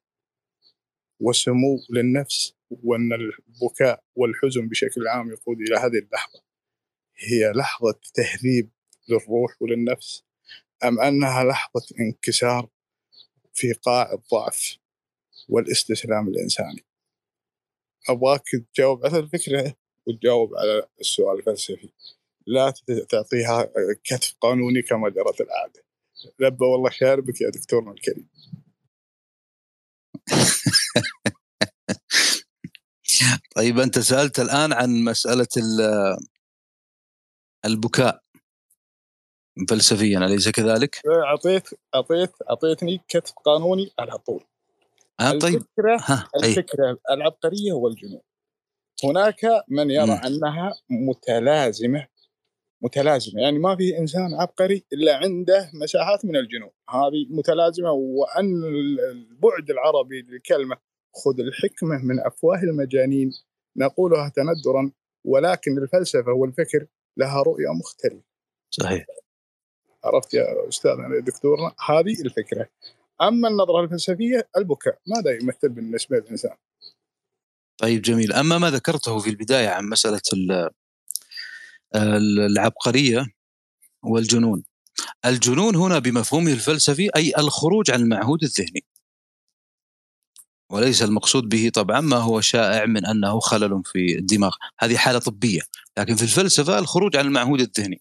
[1.21, 6.43] وسمو للنفس وأن البكاء والحزن بشكل عام يقود إلى هذه اللحظة
[7.17, 8.71] هي لحظة تهذيب
[9.09, 10.25] للروح وللنفس
[10.85, 12.69] أم أنها لحظة انكسار
[13.55, 14.77] في قاع الضعف
[15.49, 16.85] والاستسلام الإنساني؟
[18.09, 18.43] أبغاك
[18.75, 19.75] تجاوب على الفكرة
[20.07, 21.89] وتجاوب على السؤال الفلسفي
[22.47, 22.75] لا
[23.09, 23.69] تعطيها
[24.05, 25.85] كتف قانوني كما جرت العادة.
[26.39, 28.29] لبى والله شاربك يا دكتورنا الكريم.
[33.57, 35.49] طيب أنت سألت الآن عن مسألة
[37.65, 38.23] البكاء.
[39.69, 44.45] فلسفيا أليس كذلك؟ اعطيت اعطيت أعطيتني كتف قانوني على طول.
[45.21, 48.21] آه طيب الفكرة ها الفكرة العبقرية والجنون
[49.05, 50.11] هناك من يرى م.
[50.11, 52.09] أنها متلازمة
[52.83, 58.65] متلازمة يعني ما في إنسان عبقري إلا عنده مساحات من الجنون هذه متلازمة وأن
[59.11, 60.77] البعد العربي للكلمة
[61.25, 63.31] خذ الحكمة من أفواه المجانين
[63.77, 64.93] نقولها تندرا
[65.25, 66.87] ولكن الفلسفة والفكر
[67.17, 68.23] لها رؤية مختلفة.
[68.71, 69.07] صحيح.
[70.05, 72.69] عرفت يا أستاذنا دكتورنا هذه الفكرة.
[73.23, 74.99] أما النظرة الفلسفية البكاء.
[75.07, 76.57] ماذا يمثل بالنسبة للإنسان؟
[77.79, 78.33] طيب جميل.
[78.33, 80.21] أما ما ذكرته في البداية عن مسألة
[81.95, 83.27] العبقرية
[84.03, 84.65] والجنون.
[85.25, 88.85] الجنون هنا بمفهومه الفلسفي أي الخروج عن المعهود الذهني.
[90.71, 94.57] وليس المقصود به طبعا ما هو شائع من أنه خلل في الدماغ.
[94.79, 95.61] هذه حالة طبية.
[95.99, 98.01] لكن في الفلسفة الخروج عن المعهود الذهني.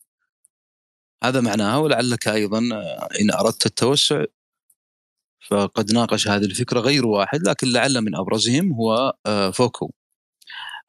[1.24, 2.60] هذا معناها ولعلك أيضا
[3.22, 4.26] إن أردت التوسع
[5.52, 9.92] فقد ناقش هذه الفكرة غير واحد لكن لعل من أبرزهم هو آه، فوكو.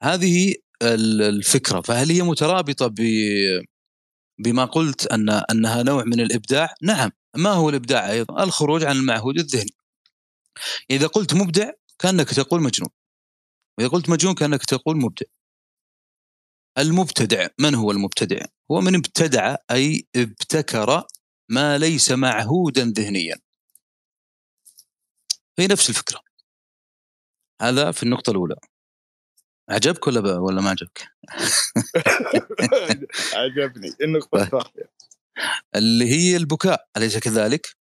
[0.03, 1.81] هذه الفكرة.
[1.81, 3.01] فهل هي مترابطة ب
[4.39, 7.11] بما قلت ان أنها نوع من الإبداع؟ نعم.
[7.35, 9.75] ما هو الإبداع أيضا؟ الخروج عن المعهود الذهني.
[10.91, 12.89] إذا قلت مبدع كأنك تقول مجنون.
[13.77, 15.25] واذا قلت مجنون كأنك تقول مبدع.
[16.77, 21.03] المبتدع من هو المبتدع؟ هو من ابتدع أي ابتكر
[21.49, 23.35] ما ليس معهودا ذهنيا.
[25.59, 26.21] هي نفس الفكرة.
[27.61, 28.55] هذا في النقطة الأولى.
[29.69, 31.01] عجبك ولا ولا ما عجبك؟
[33.41, 33.95] عجبني.
[34.01, 34.91] النقطة الثانية؟
[35.75, 37.75] اللي هي البكاء أليس كذلك؟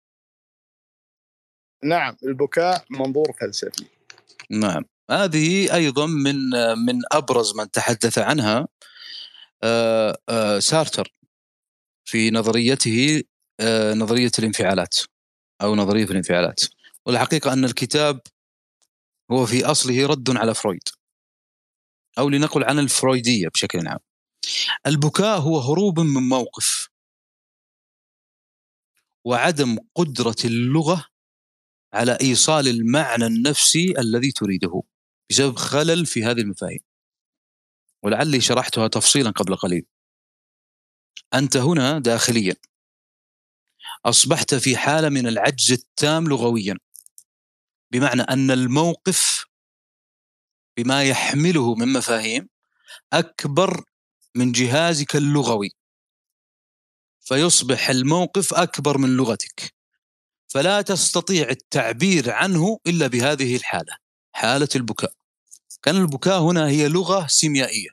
[1.84, 3.84] نعم البكاء منظور فلسفي.
[4.50, 4.84] نعم.
[5.10, 6.36] هذه أيضا من
[6.86, 8.68] من أبرز من تحدث عنها
[9.64, 11.14] آه، آه، سارتر
[12.04, 13.22] في نظريته
[13.60, 14.96] آه، نظرية الانفعالات
[15.62, 16.60] أو نظرية الانفعالات.
[17.06, 18.20] والحقيقة أن الكتاب
[19.30, 20.88] هو في أصله رد على فرويد
[22.18, 23.98] أو لنقل عن الفرويدية بشكل عام.
[24.86, 26.88] البكاء هو هروب من موقف
[29.24, 31.06] وعدم قدرة اللغة
[31.94, 34.82] على إيصال المعنى النفسي الذي تريده
[35.30, 36.80] بسبب خلل في هذه المفاهيم.
[38.02, 39.86] ولعلي شرحتها تفصيلا قبل قليل.
[41.34, 42.56] أنت هنا داخليا.
[44.04, 46.78] أصبحت في حالة من العجز التام لغويا.
[47.94, 49.44] بمعنى أن الموقف
[50.76, 52.48] بما يحمله من مفاهيم
[53.12, 53.84] أكبر
[54.34, 55.70] من جهازك اللغوي.
[57.20, 59.74] فيصبح الموقف أكبر من لغتك.
[60.48, 63.96] فلا تستطيع التعبير عنه إلا بهذه الحالة
[64.32, 65.12] حالة البكاء.
[65.82, 67.90] كان البكاء هنا هي لغة سيميائية.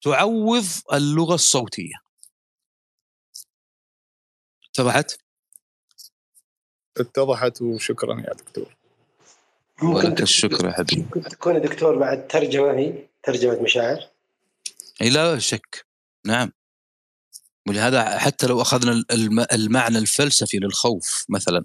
[0.00, 1.94] تعوض اللغة الصوتية.
[4.64, 5.27] اتضحت؟
[7.00, 8.76] اتضحت وشكرا يا دكتور.
[9.82, 11.02] ولك الشكر يا حبيبي.
[11.02, 14.08] ممكن تكون دكتور بعد ترجمة هي ترجمة مشاعر.
[15.02, 15.86] إي لا شك.
[16.26, 16.52] نعم.
[17.68, 19.04] ولهذا حتى لو أخذنا
[19.52, 21.64] المعنى الفلسفي للخوف مثلا.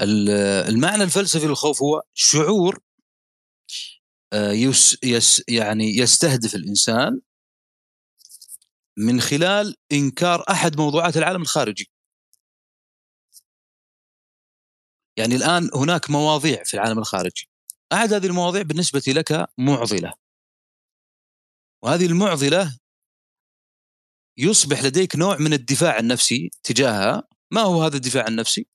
[0.00, 2.78] المعنى الفلسفي للخوف هو شعور
[4.32, 7.20] آه، يس يس يعني يستهدف الإنسان
[8.96, 11.91] من خلال إنكار أحد موضوعات العالم الخارجي.
[15.16, 17.48] يعني الآن هناك مواضيع في العالم الخارجي.
[17.92, 20.12] أحد هذه المواضيع بالنسبة لك معضلة.
[21.82, 22.78] وهذه المعضلة
[24.38, 27.28] يصبح لديك نوع من الدفاع النفسي تجاهها.
[27.50, 28.66] ما هو هذا الدفاع النفسي؟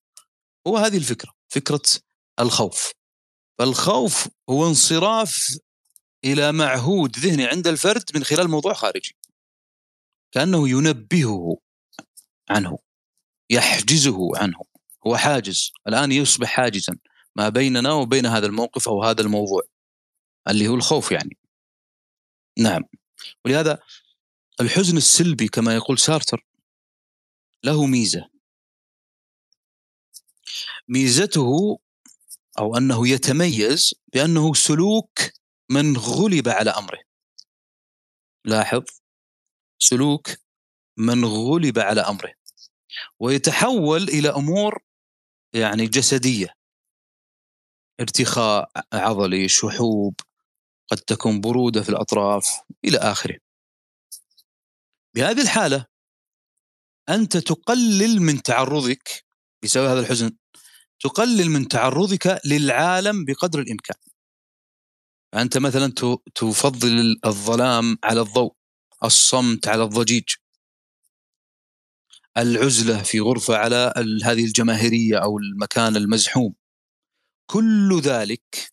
[0.67, 1.81] هو هذه الفكرة فكرة
[2.39, 2.91] الخوف.
[3.59, 5.57] فالخوف هو انصراف
[6.25, 9.15] إلى معهود ذهني عند الفرد من خلال موضوع خارجي.
[10.31, 11.57] كأنه ينبهه
[12.49, 12.77] عنه
[13.49, 14.59] يحجزه عنه.
[15.07, 15.71] هو حاجز.
[15.87, 16.97] الآن يصبح حاجزا
[17.35, 19.61] ما بيننا وبين هذا الموقف أو هذا الموضوع
[20.47, 21.37] اللي هو الخوف يعني.
[22.57, 22.83] نعم.
[23.45, 23.79] ولهذا
[24.61, 26.45] الحزن السلبي كما يقول سارتر
[27.63, 28.29] له ميزة.
[30.87, 31.79] ميزته
[32.59, 35.19] أو أنه يتميز بأنه سلوك
[35.69, 36.99] من غلب على أمره.
[38.45, 38.83] لاحظ.
[39.79, 40.27] سلوك
[40.97, 42.33] من غلب على أمره.
[43.19, 44.86] ويتحول إلى أمور
[45.57, 46.53] يعني جسدية.
[47.99, 50.15] ارتخاء عضلي شحوب
[50.91, 53.37] قد تكون برودة في الأطراف إلى آخره.
[55.15, 55.85] بهذه الحالة
[57.09, 59.25] أنت تقلل من تعرضك
[59.63, 60.31] بسبب هذا الحزن
[60.99, 63.97] تقلل من تعرضك للعالم بقدر الإمكان.
[65.33, 65.93] أنت مثلا
[66.35, 68.53] تفضل الظلام على الضوء
[69.03, 70.25] الصمت على الضجيج.
[72.37, 76.55] العزلة في غرفة على هذه الجماهيرية أو المكان المزحوم.
[77.51, 78.71] كل ذلك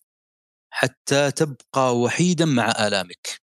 [0.70, 3.42] حتى تبقى وحيدا مع آلامك.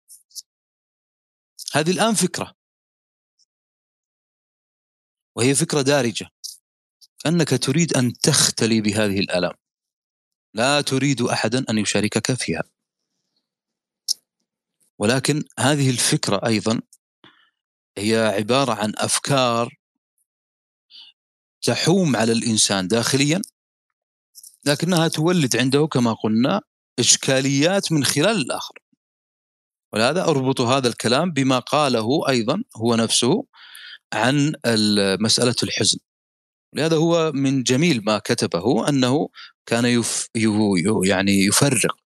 [1.73, 2.55] هذه الآن فكرة.
[5.37, 6.27] وهي فكرة دارجة.
[7.27, 9.55] أنك تريد أن تختلي بهذه الآلام.
[10.55, 12.63] لا تريد أحدا أن يشاركك فيها.
[14.99, 16.81] ولكن هذه الفكرة أيضا
[17.99, 19.77] هي عبارة عن أفكار
[21.67, 23.43] تحوم على الإنسان داخليا
[24.65, 26.61] لكنها تولد عنده كما قلنا
[26.99, 28.75] إشكاليات من خلال الآخر.
[29.93, 33.45] ولهذا أربط هذا الكلام بما قاله أيضا هو نفسه
[34.13, 34.53] عن
[35.21, 35.99] مسألة الحزن.
[36.75, 39.29] لهذا هو من جميل ما كتبه أنه
[39.67, 40.29] كان يف
[41.05, 41.97] يعني يفرق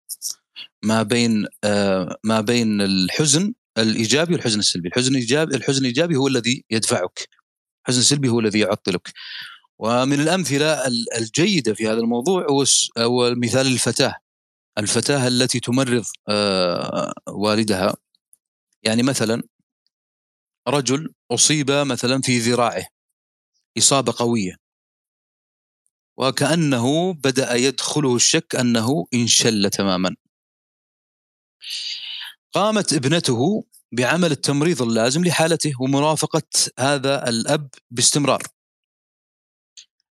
[0.85, 6.65] ما بين آه، ما بين الحزن الإيجابي والحزن السلبي، الحزن الايجابي الحزن الإيجابي هو الذي
[6.71, 7.29] يدفعك.
[7.81, 9.13] الحزن السلبي هو الذي يعطلك.
[9.79, 10.87] ومن الأمثلة
[11.19, 12.47] الجيدة في هذا الموضوع
[12.99, 14.15] هو مثال الفتاة.
[14.79, 17.95] الفتاة التي تمرض آه، والدها.
[18.83, 19.43] يعني مثلا
[20.69, 22.87] رجل أصيب مثلا في ذراعه.
[23.79, 24.57] إصابة قوية.
[26.17, 30.17] وكأنه بدأ يدخله الشك أنه انشل تماما.
[32.53, 36.43] قامت ابنته بعمل التمريض اللازم لحالته ومرافقة
[36.79, 38.43] هذا الأب باستمرار.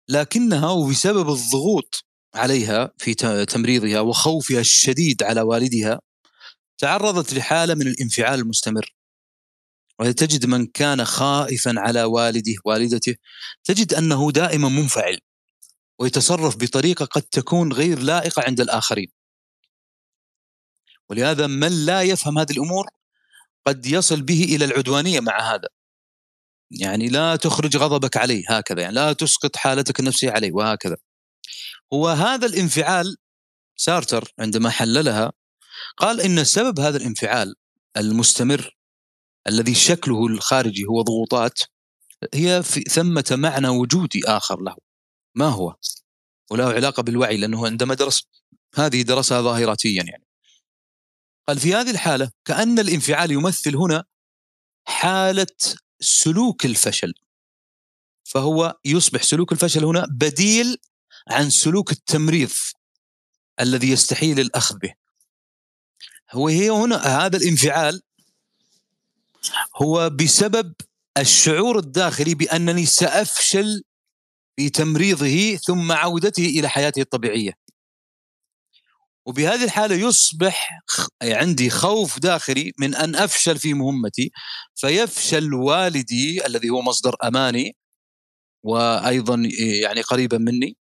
[0.09, 2.05] لكنها وبسبب الضغوط
[2.35, 3.13] عليها في
[3.45, 6.01] تمريضها وخوفها الشديد على والدها
[6.77, 8.95] تعرضت لحالة من الانفعال المستمر.
[9.99, 13.15] وتجد من كان خائفا على والده والدته
[13.63, 15.19] تجد أنه دائما منفعل
[15.99, 19.11] ويتصرف بطريقة قد تكون غير لائقة عند الآخرين.
[21.09, 22.98] ولهذا من لا يفهم هذه الأمور
[23.69, 25.67] قد يصل به إلى العدوانية مع هذا.
[26.71, 30.97] يعني لا تخرج غضبك عليه هكذا يعني لا تسقط حالتك النفسية عليه وهكذا.
[31.93, 33.17] هو هذا الانفعال
[33.77, 35.31] سارتر عندما حللها
[35.97, 37.55] قال إن سبب هذا الانفعال
[37.97, 38.77] المستمر
[39.47, 41.59] الذي شكله الخارجي هو ضغوطات
[42.33, 44.75] هي في ثمة معنى وجودي آخر له.
[45.35, 45.75] ما هو؟
[46.51, 48.27] وله علاقة بالوعي لأنه عندما درس
[48.75, 50.28] هذه درسها ظاهراتيا يعني.
[51.49, 54.03] قال في هذه الحالة كأن الانفعال يمثل هنا
[54.87, 55.47] حالة
[55.99, 57.13] سلوك الفشل.
[58.23, 60.77] فهو يصبح سلوك الفشل هنا بديل
[61.27, 62.51] عن سلوك التمريض
[63.59, 64.93] الذي يستحيل الأخذ به.
[66.31, 68.01] هو هي هنا هذا الانفعال
[69.81, 70.73] هو بسبب
[71.17, 73.83] الشعور الداخلي بأنني سأفشل
[74.55, 77.53] في تمريضه ثم عودته إلى حياته الطبيعية.
[79.29, 80.81] وبهذه الحالة يصبح
[81.23, 84.31] عندي خوف داخلي من أن أفشل في مهمتي.
[84.75, 87.75] فيفشل والدي الذي هو مصدر أماني
[88.65, 89.49] وأيضا
[89.83, 90.77] يعني قريبا مني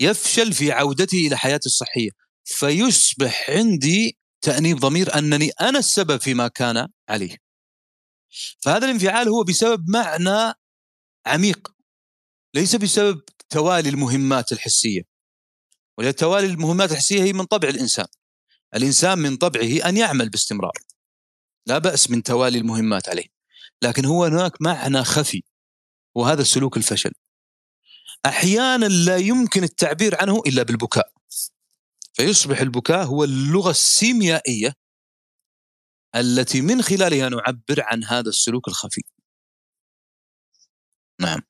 [0.00, 2.10] يفشل في عودتي إلى حياتي الصحية.
[2.44, 7.36] فيصبح عندي تأنيب ضمير أنني أنا السبب فيما كان عليه.
[8.60, 10.54] فهذا الانفعال هو بسبب معنى
[11.26, 11.68] عميق
[12.54, 15.11] ليس بسبب توالي المهمات الحسية.
[15.98, 18.06] ولتوالي المهمات الحسية هي من طبع الإنسان.
[18.74, 20.72] الإنسان من طبعه أن يعمل باستمرار.
[21.66, 23.26] لا بأس من توالي المهمات عليه.
[23.82, 25.42] لكن هو هناك معنى خفي
[26.14, 27.12] وهذا سلوك الفشل.
[28.26, 31.12] أحيانا لا يمكن التعبير عنه إلا بالبكاء.
[32.14, 34.74] فيصبح البكاء هو اللغة السيميائية
[36.14, 39.02] التي من خلالها نعبر عن هذا السلوك الخفي.
[41.20, 41.40] نعم.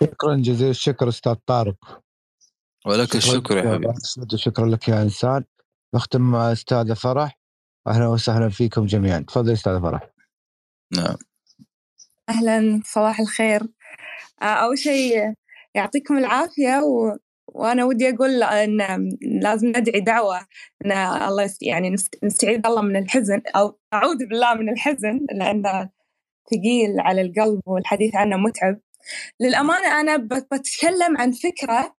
[0.00, 2.02] شكرا جزيل الشكر أستاذ طارق.
[2.86, 3.92] ولك الشكر يا حبيبي.
[4.36, 5.44] شكرا لك يا إنسان.
[5.94, 7.38] نختم مع استاذه فرح.
[7.86, 9.18] أهلا وسهلا فيكم جميعا.
[9.18, 10.10] تفضل استاذه فرح.
[10.96, 11.16] نعم.
[12.28, 13.62] أهلا صباح الخير.
[14.42, 15.34] آه، أول شيء
[15.74, 17.16] يعطيكم العافية و...
[17.48, 18.78] وأنا ودي أقول إن
[19.42, 20.46] لازم ندعي دعوة
[20.84, 25.90] إن الله يعني نستعيذ الله من الحزن أو أعوذ بالله من الحزن لأنه
[26.50, 28.80] ثقيل على القلب والحديث عنه متعب.
[29.40, 31.94] للأمانة أنا بتكلم عن فكرة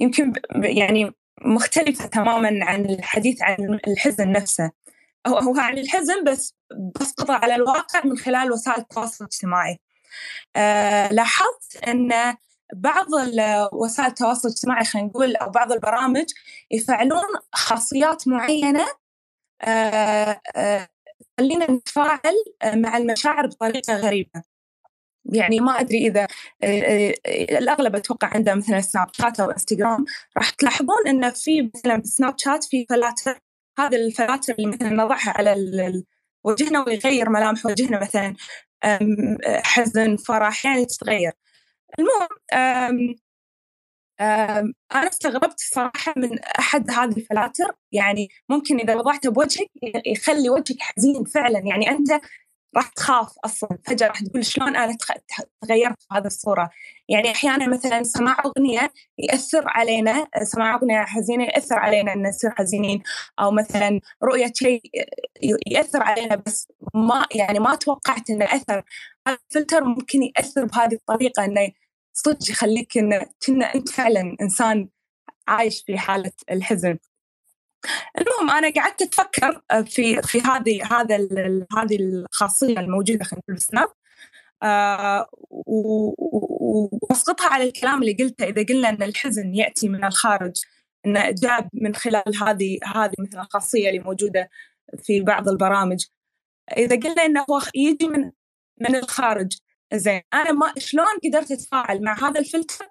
[0.00, 1.12] يمكن يعني
[1.42, 4.70] مختلفة تماما عن الحديث عن الحزن نفسه.
[5.26, 6.54] هو هو عن الحزن بس
[7.00, 9.78] بسقطه على الواقع من خلال وسائل التواصل الاجتماعي.
[10.56, 12.36] أه لاحظت أن
[12.74, 13.06] بعض
[13.72, 16.24] وسائل التواصل الاجتماعي خلينا نقول أو بعض البرامج
[16.70, 18.86] يفعلون خاصيات معينة
[19.62, 20.88] أه أه
[21.36, 24.55] تخلينا نتفاعل مع المشاعر بطريقة غريبة.
[25.32, 26.26] يعني ما أدري إذا
[27.58, 30.04] الأغلب أتوقع عنده مثلا سناب شات أو انستغرام
[30.36, 33.38] راح تلاحظون انه في مثلا سناب شات في فلاتر.
[33.78, 36.02] هذه الفلاتر اللي مثلا نضعها على
[36.44, 38.34] وجهنا ويغير ملامح وجهنا مثلا
[39.64, 41.32] حزن فرح يعني تتغير.
[41.98, 42.28] المهم
[44.92, 47.72] أنا استغربت الصراحة من أحد هذه الفلاتر.
[47.92, 49.70] يعني ممكن إذا وضعته بوجهك
[50.06, 51.58] يخلي وجهك حزين فعلا.
[51.58, 52.10] يعني أنت
[52.76, 54.96] راح تخاف أصلا فجأة راح تقول شلون أنا
[55.62, 56.70] تغيرت في هذه الصورة؟
[57.08, 63.02] يعني أحيانا مثلا سماع أغنية يأثر علينا سماع أغنية حزينة يأثر علينا إن نصير حزينين
[63.40, 64.82] أو مثلا رؤية شيء
[65.66, 68.82] يأثر علينا بس ما يعني ما توقعت إنه اثر
[69.28, 71.72] هذا الفلتر ممكن يأثر بهذه الطريقة إنه
[72.12, 74.88] صدق يخليك انه كنا أنت فعلا إنسان
[75.48, 76.98] عايش في حالة الحزن.
[78.18, 81.16] المهم أنا قعدت أتفكر آه، في في هذه هذا
[81.78, 83.88] هذه الخاصية الموجودة خلينا نقول بالسناب
[84.62, 85.28] آه
[87.02, 88.44] وأسقطها على الكلام اللي قلته.
[88.44, 90.56] إذا قلنا إن الحزن يأتي من الخارج
[91.06, 94.50] انه جاب من خلال هذه هذه مثلا الخاصية اللي موجودة
[95.02, 96.04] في بعض البرامج
[96.76, 98.32] إذا قلنا إنه هو يجي من
[98.80, 99.58] من الخارج
[99.94, 102.88] زين أنا ما شلون قدرت أتفاعل مع هذا الفلتر؟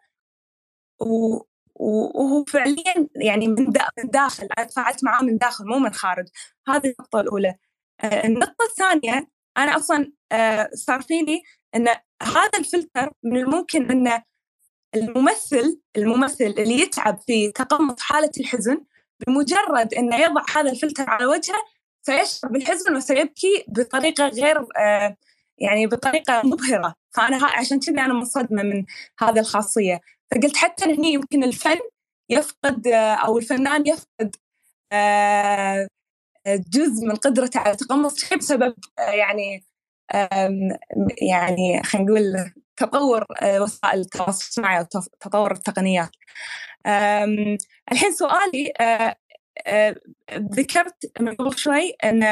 [0.99, 1.41] و
[1.75, 3.71] وهو فعليا يعني من
[4.03, 6.25] داخل أنا تفاعلت معاه من داخل مو من خارج.
[6.67, 7.55] هذه النقطة الأولى.
[8.03, 11.43] آه، النقطة الثانية أنا أصلا آه، صار فيني
[11.75, 11.87] إن
[12.23, 14.21] هذا الفلتر من الممكن إن
[14.95, 18.81] الممثل الممثل اللي يتعب في تقمص حالة الحزن
[19.19, 21.63] بمجرد إنه يضع هذا الفلتر على وجهه
[22.01, 25.17] سيشعر بالحزن وسيبكي بطريقة غير آه،
[25.57, 26.95] يعني بطريقة مبهرة.
[27.11, 28.85] فأنا عشان كذا أنا منصدمة من
[29.19, 30.01] هذه الخاصية.
[30.31, 31.79] فقلت حتى هني يمكن الفن
[32.29, 32.87] يفقد
[33.25, 34.35] أو الفنان يفقد
[34.91, 35.87] آه،
[36.47, 39.65] جزء من قدرته على تقمص شيء بسبب آه، يعني
[41.21, 44.83] يعني خلينا نقول تطور آه، وسائل التواصل الاجتماعي أو
[45.19, 46.09] تطور التقنيات.
[47.91, 48.73] الحين سؤالي
[50.33, 52.23] ذكرت من قبل شوي إن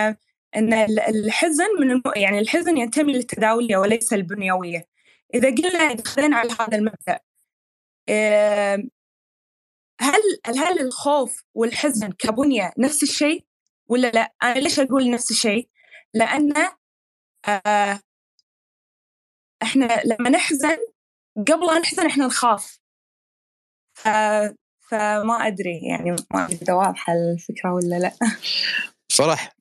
[0.55, 0.73] إن
[1.09, 4.87] الحزن من يعني الحزن ينتمي للتداولية وليس البنيوية.
[5.33, 7.19] إذا قلنا إذا على هذا المبدأ
[10.01, 13.45] هل هل الخوف والحزن كبنية نفس الشيء
[13.87, 15.69] ولا لا؟ أنا ليش أقول نفس الشيء؟
[16.13, 16.53] لأن
[17.47, 17.99] آه
[19.63, 20.77] إحنا لما نحزن
[21.37, 22.79] قبل أن نحزن إحنا نخاف.
[24.89, 28.11] فما أدري يعني ما أدري إذا واضحة الفكرة ولا لا
[29.17, 29.55] فرح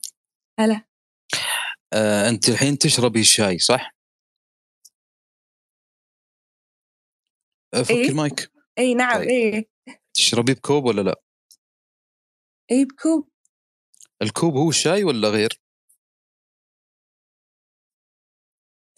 [0.60, 0.84] هلا
[1.92, 3.94] آه أنت الحين تشربي شاي صح؟
[7.72, 9.28] فك إيه؟ المايك اي نعم طيب.
[9.28, 9.68] اي
[10.14, 11.22] تشربي بكوب ولا لا؟
[12.70, 13.28] اي بكوب
[14.22, 15.60] الكوب هو الشاي ولا غير؟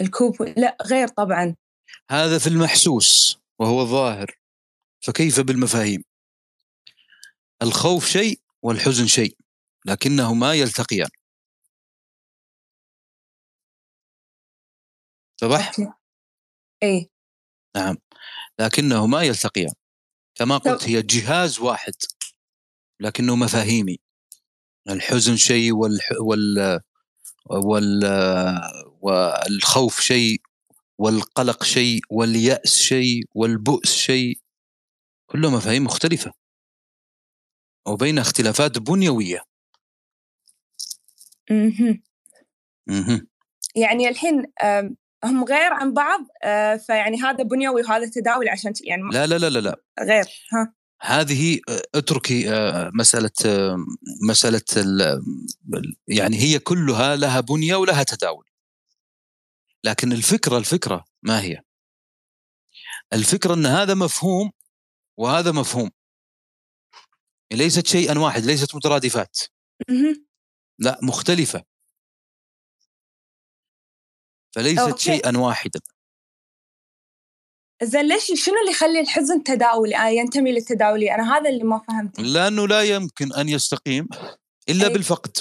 [0.00, 1.56] الكوب لا غير طبعا
[2.10, 4.38] هذا في المحسوس وهو الظاهر
[5.00, 6.04] فكيف بالمفاهيم؟
[7.62, 9.36] الخوف شيء والحزن شيء
[9.86, 11.10] لكنهما يلتقيان
[15.40, 15.72] صباح؟
[16.82, 17.13] إيه
[17.76, 17.96] نعم.
[18.58, 19.72] لكنهما يلتقيان.
[20.34, 21.94] كما قلت هي جهاز واحد
[23.00, 23.98] لكنه مفاهيمي.
[24.88, 26.08] الحزن شيء والح...
[26.20, 26.80] وال...
[27.50, 28.04] وال...
[29.00, 30.40] والخوف شيء
[30.98, 34.38] والقلق شيء واليأس شيء والبؤس شيء.
[35.26, 36.32] كله مفاهيم مختلفة.
[37.86, 39.44] وبين اختلافات بنيوية.
[43.76, 44.52] يعني الحين
[45.24, 49.48] هم غير عن بعض آه، فيعني هذا بنيوي وهذا تداولي عشان يعني لا لا لا
[49.48, 49.76] لا, لا.
[50.00, 50.74] غير ها.
[51.00, 53.30] هذه آه، اتركي آه، مسألة
[54.28, 54.62] مسألة
[56.08, 58.44] يعني هي كلها لها بنية ولها تداول.
[59.84, 61.62] لكن الفكرة الفكرة ما هي؟
[63.12, 64.50] الفكرة أن هذا مفهوم
[65.18, 65.90] وهذا مفهوم.
[67.52, 69.38] ليست شيئا واحد ليست مترادفات.
[70.78, 71.64] لا مختلفة.
[74.54, 75.02] فليست أوكي.
[75.02, 75.80] شيئا واحدا.
[77.82, 82.22] زين ليش شنو اللي يخلي الحزن تداولي؟ آه ينتمي للتداولي أنا هذا اللي ما فهمته.
[82.22, 84.08] لأنه لا يمكن أن يستقيم
[84.68, 84.92] إلا أي.
[84.92, 85.36] بالفقد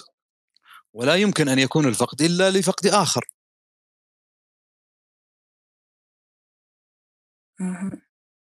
[0.94, 3.26] ولا يمكن أن يكون الفقد إلا لفقد آخر.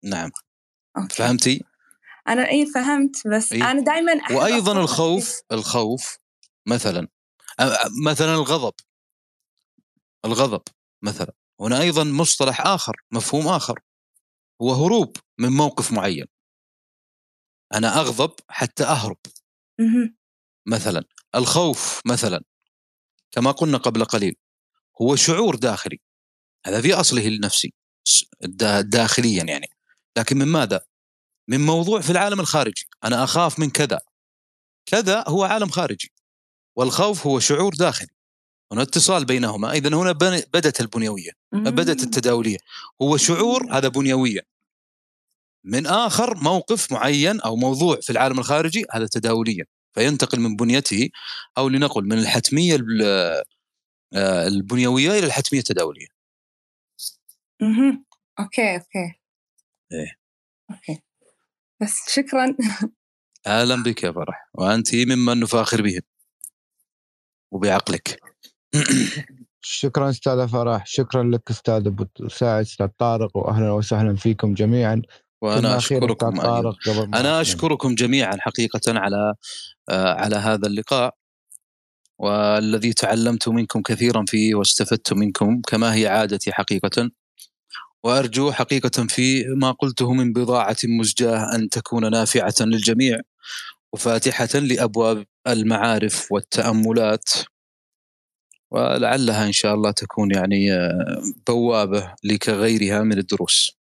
[0.03, 0.31] نعم.
[0.97, 1.15] أوكي.
[1.15, 1.63] فهمتي؟
[2.27, 6.17] أنا إي فهمت بس إيه؟ أنا دائما وأيضا الخوف الخوف
[6.65, 7.07] مثلا
[8.05, 8.73] مثلا الغضب.
[10.25, 10.61] الغضب
[11.01, 11.33] مثلا.
[11.59, 13.79] هنا أيضا مصطلح آخر مفهوم آخر.
[14.61, 16.25] هو هروب من موقف معين.
[17.73, 19.17] أنا أغضب حتى أهرب.
[20.67, 21.03] مثلا
[21.35, 22.43] الخوف مثلا
[23.31, 24.35] كما قلنا قبل قليل
[25.01, 25.99] هو شعور داخلي.
[26.65, 27.73] هذا في أصله النفسي
[28.81, 29.67] داخليا يعني.
[30.17, 30.81] لكن من ماذا؟
[31.47, 32.87] من موضوع في العالم الخارجي.
[33.03, 33.99] أنا أخاف من كذا.
[34.85, 36.13] كذا هو عالم خارجي.
[36.75, 38.11] والخوف هو شعور داخلي.
[38.73, 40.11] هنا اتصال بينهما اذا هنا
[40.53, 42.57] بدت البنيوية بدت التداولية
[43.01, 44.41] هو شعور هذا بنيوية
[45.63, 51.09] من آخر موقف معين أو موضوع في العالم الخارجي هذا تداوليا فينتقل من بنيته
[51.57, 52.77] أو لنقل من الحتمية
[54.13, 56.07] آه، البنيوية إلى الحتمية التداولية.
[57.61, 58.03] أها
[58.39, 59.19] أوكي أوكي.
[59.91, 60.19] إيه
[60.71, 61.01] أوكي.
[61.81, 62.55] بس شكرا.
[63.47, 66.01] أهلا بك يا فرح وأنت ممن نفاخر بهم
[67.51, 68.32] وبعقلك.
[69.61, 75.01] شكرا أستاذ فرح شكرا لك أستاذ أبو ساعد أستاذ طارق واهلا وسهلا فيكم جميعا.
[75.41, 79.33] وأنا أشكركم طارق قبل أنا أشكركم جميعا حقيقه على
[79.89, 81.15] آه على هذا اللقاء
[82.19, 87.09] والذي تعلمت منكم كثيرا فيه واستفدت منكم كما هي عادتي حقيقه.
[88.03, 93.19] وأرجو حقيقه في ما قلته من بضاعة مزجاة أن تكون نافعة للجميع
[93.93, 97.29] وفاتحة لأبواب المعارف والتأملات.
[98.73, 103.77] ولعلها إن شاء الله تكون يعني آه، بوابة لكغيرها من الدروس.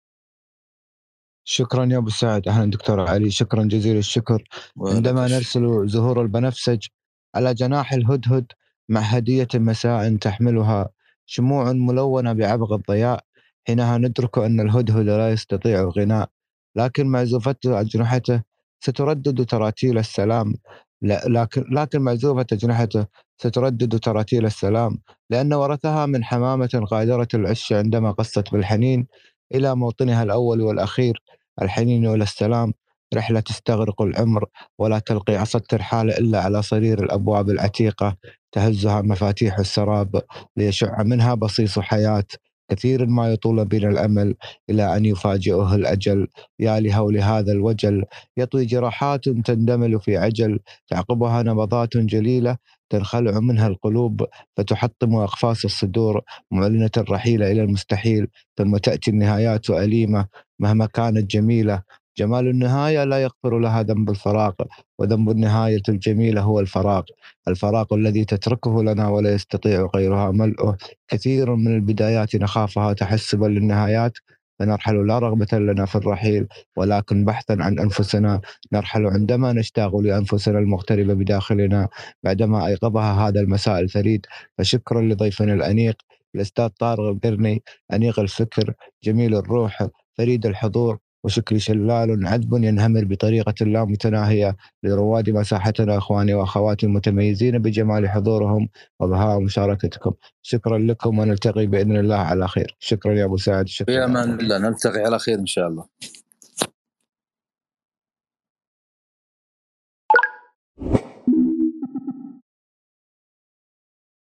[1.45, 2.49] شكرا يا أبو سعد.
[2.49, 3.30] أهلا دكتور علي.
[3.30, 4.45] شكرا جزيل الشكر.
[4.80, 6.86] عندما نرسل زهور البنفسج
[7.34, 8.47] على جناح الهدهد
[8.89, 10.89] مع هديه مساء تحملها
[11.26, 13.24] شموع ملونة بعبق الضياء
[13.66, 16.28] حينها ندرك أن الهدهد لا يستطيع الغناء
[16.76, 18.43] لكن معزوفته أجنحته
[18.80, 20.55] ستردد تراتيل السلام.
[21.03, 23.07] لكن لكن معزوفة أجنحته
[23.39, 24.99] ستردد تراتيل السلام
[25.31, 29.07] لأن ورثها من حمامة غادرة العش عندما قصت بالحنين
[29.55, 31.23] إلى موطنها الأول والأخير
[31.63, 32.73] الحنين إلى السلام
[33.15, 34.45] رحلة تستغرق العمر
[34.79, 38.17] ولا تلقي عصا الترحال إلا على صرير الأبواب العتيقة
[38.53, 40.23] تهزها مفاتيح السراب
[40.57, 42.25] ليشع منها بصيص حياة.
[42.71, 44.35] كثير ما يطول بنا الأمل
[44.71, 46.27] إلى أن يفاجئه الأجل.
[46.61, 48.05] يا لهول هذا الوجل
[48.37, 50.59] يطوي جراحات تندمل في عجل
[50.89, 52.57] تعقبها نبضات جليلة
[52.91, 58.27] تنخلع منها القلوب فتحطم أقفاص الصدور معلنة الرحيل إلى المستحيل
[58.59, 60.27] ثم تأتي النهايات أليمة
[60.61, 61.83] مهما كانت جميلة.
[62.19, 64.57] جمال النهاية لا يغفر لها ذنب الفراق
[64.99, 67.05] وذنب النهاية الجميلة هو الفراق.
[67.49, 70.31] الفراق الذي تتركه لنا ولا يستطيع غيرها.
[70.31, 70.77] ملؤه
[71.09, 74.12] كثير من البدايات نخافها تحسبا للنهايات.
[74.59, 76.47] فنرحل لا رغبة لنا في الرحيل
[76.77, 78.41] ولكن بحثا عن أنفسنا.
[78.73, 81.89] نرحل عندما نشتاق لأنفسنا المغتربة بداخلنا
[82.25, 84.27] بعدما أيقظها هذا المساء الفريد.
[84.59, 85.97] فشكرا لضيفنا الأنيق
[86.35, 87.62] الأستاذ طارق القرني
[87.93, 89.87] أنيق الفكر جميل الروح
[90.19, 90.99] فريد الحضور.
[91.25, 98.69] وشكري شلال عذب ينهمر بطريقة لا متناهية لرواد مساحتنا أخواني وأخواتي المتميزين بجمال حضورهم
[99.01, 100.12] وبهاء مشاركتكم.
[100.43, 102.77] شكرا لكم ونلتقي بإذن الله على خير.
[102.79, 103.69] شكرا يا أبو سعد.
[103.69, 103.95] شكرا.
[103.95, 104.59] في أمان الله.
[104.59, 105.85] نلتقي على خير إن شاء الله.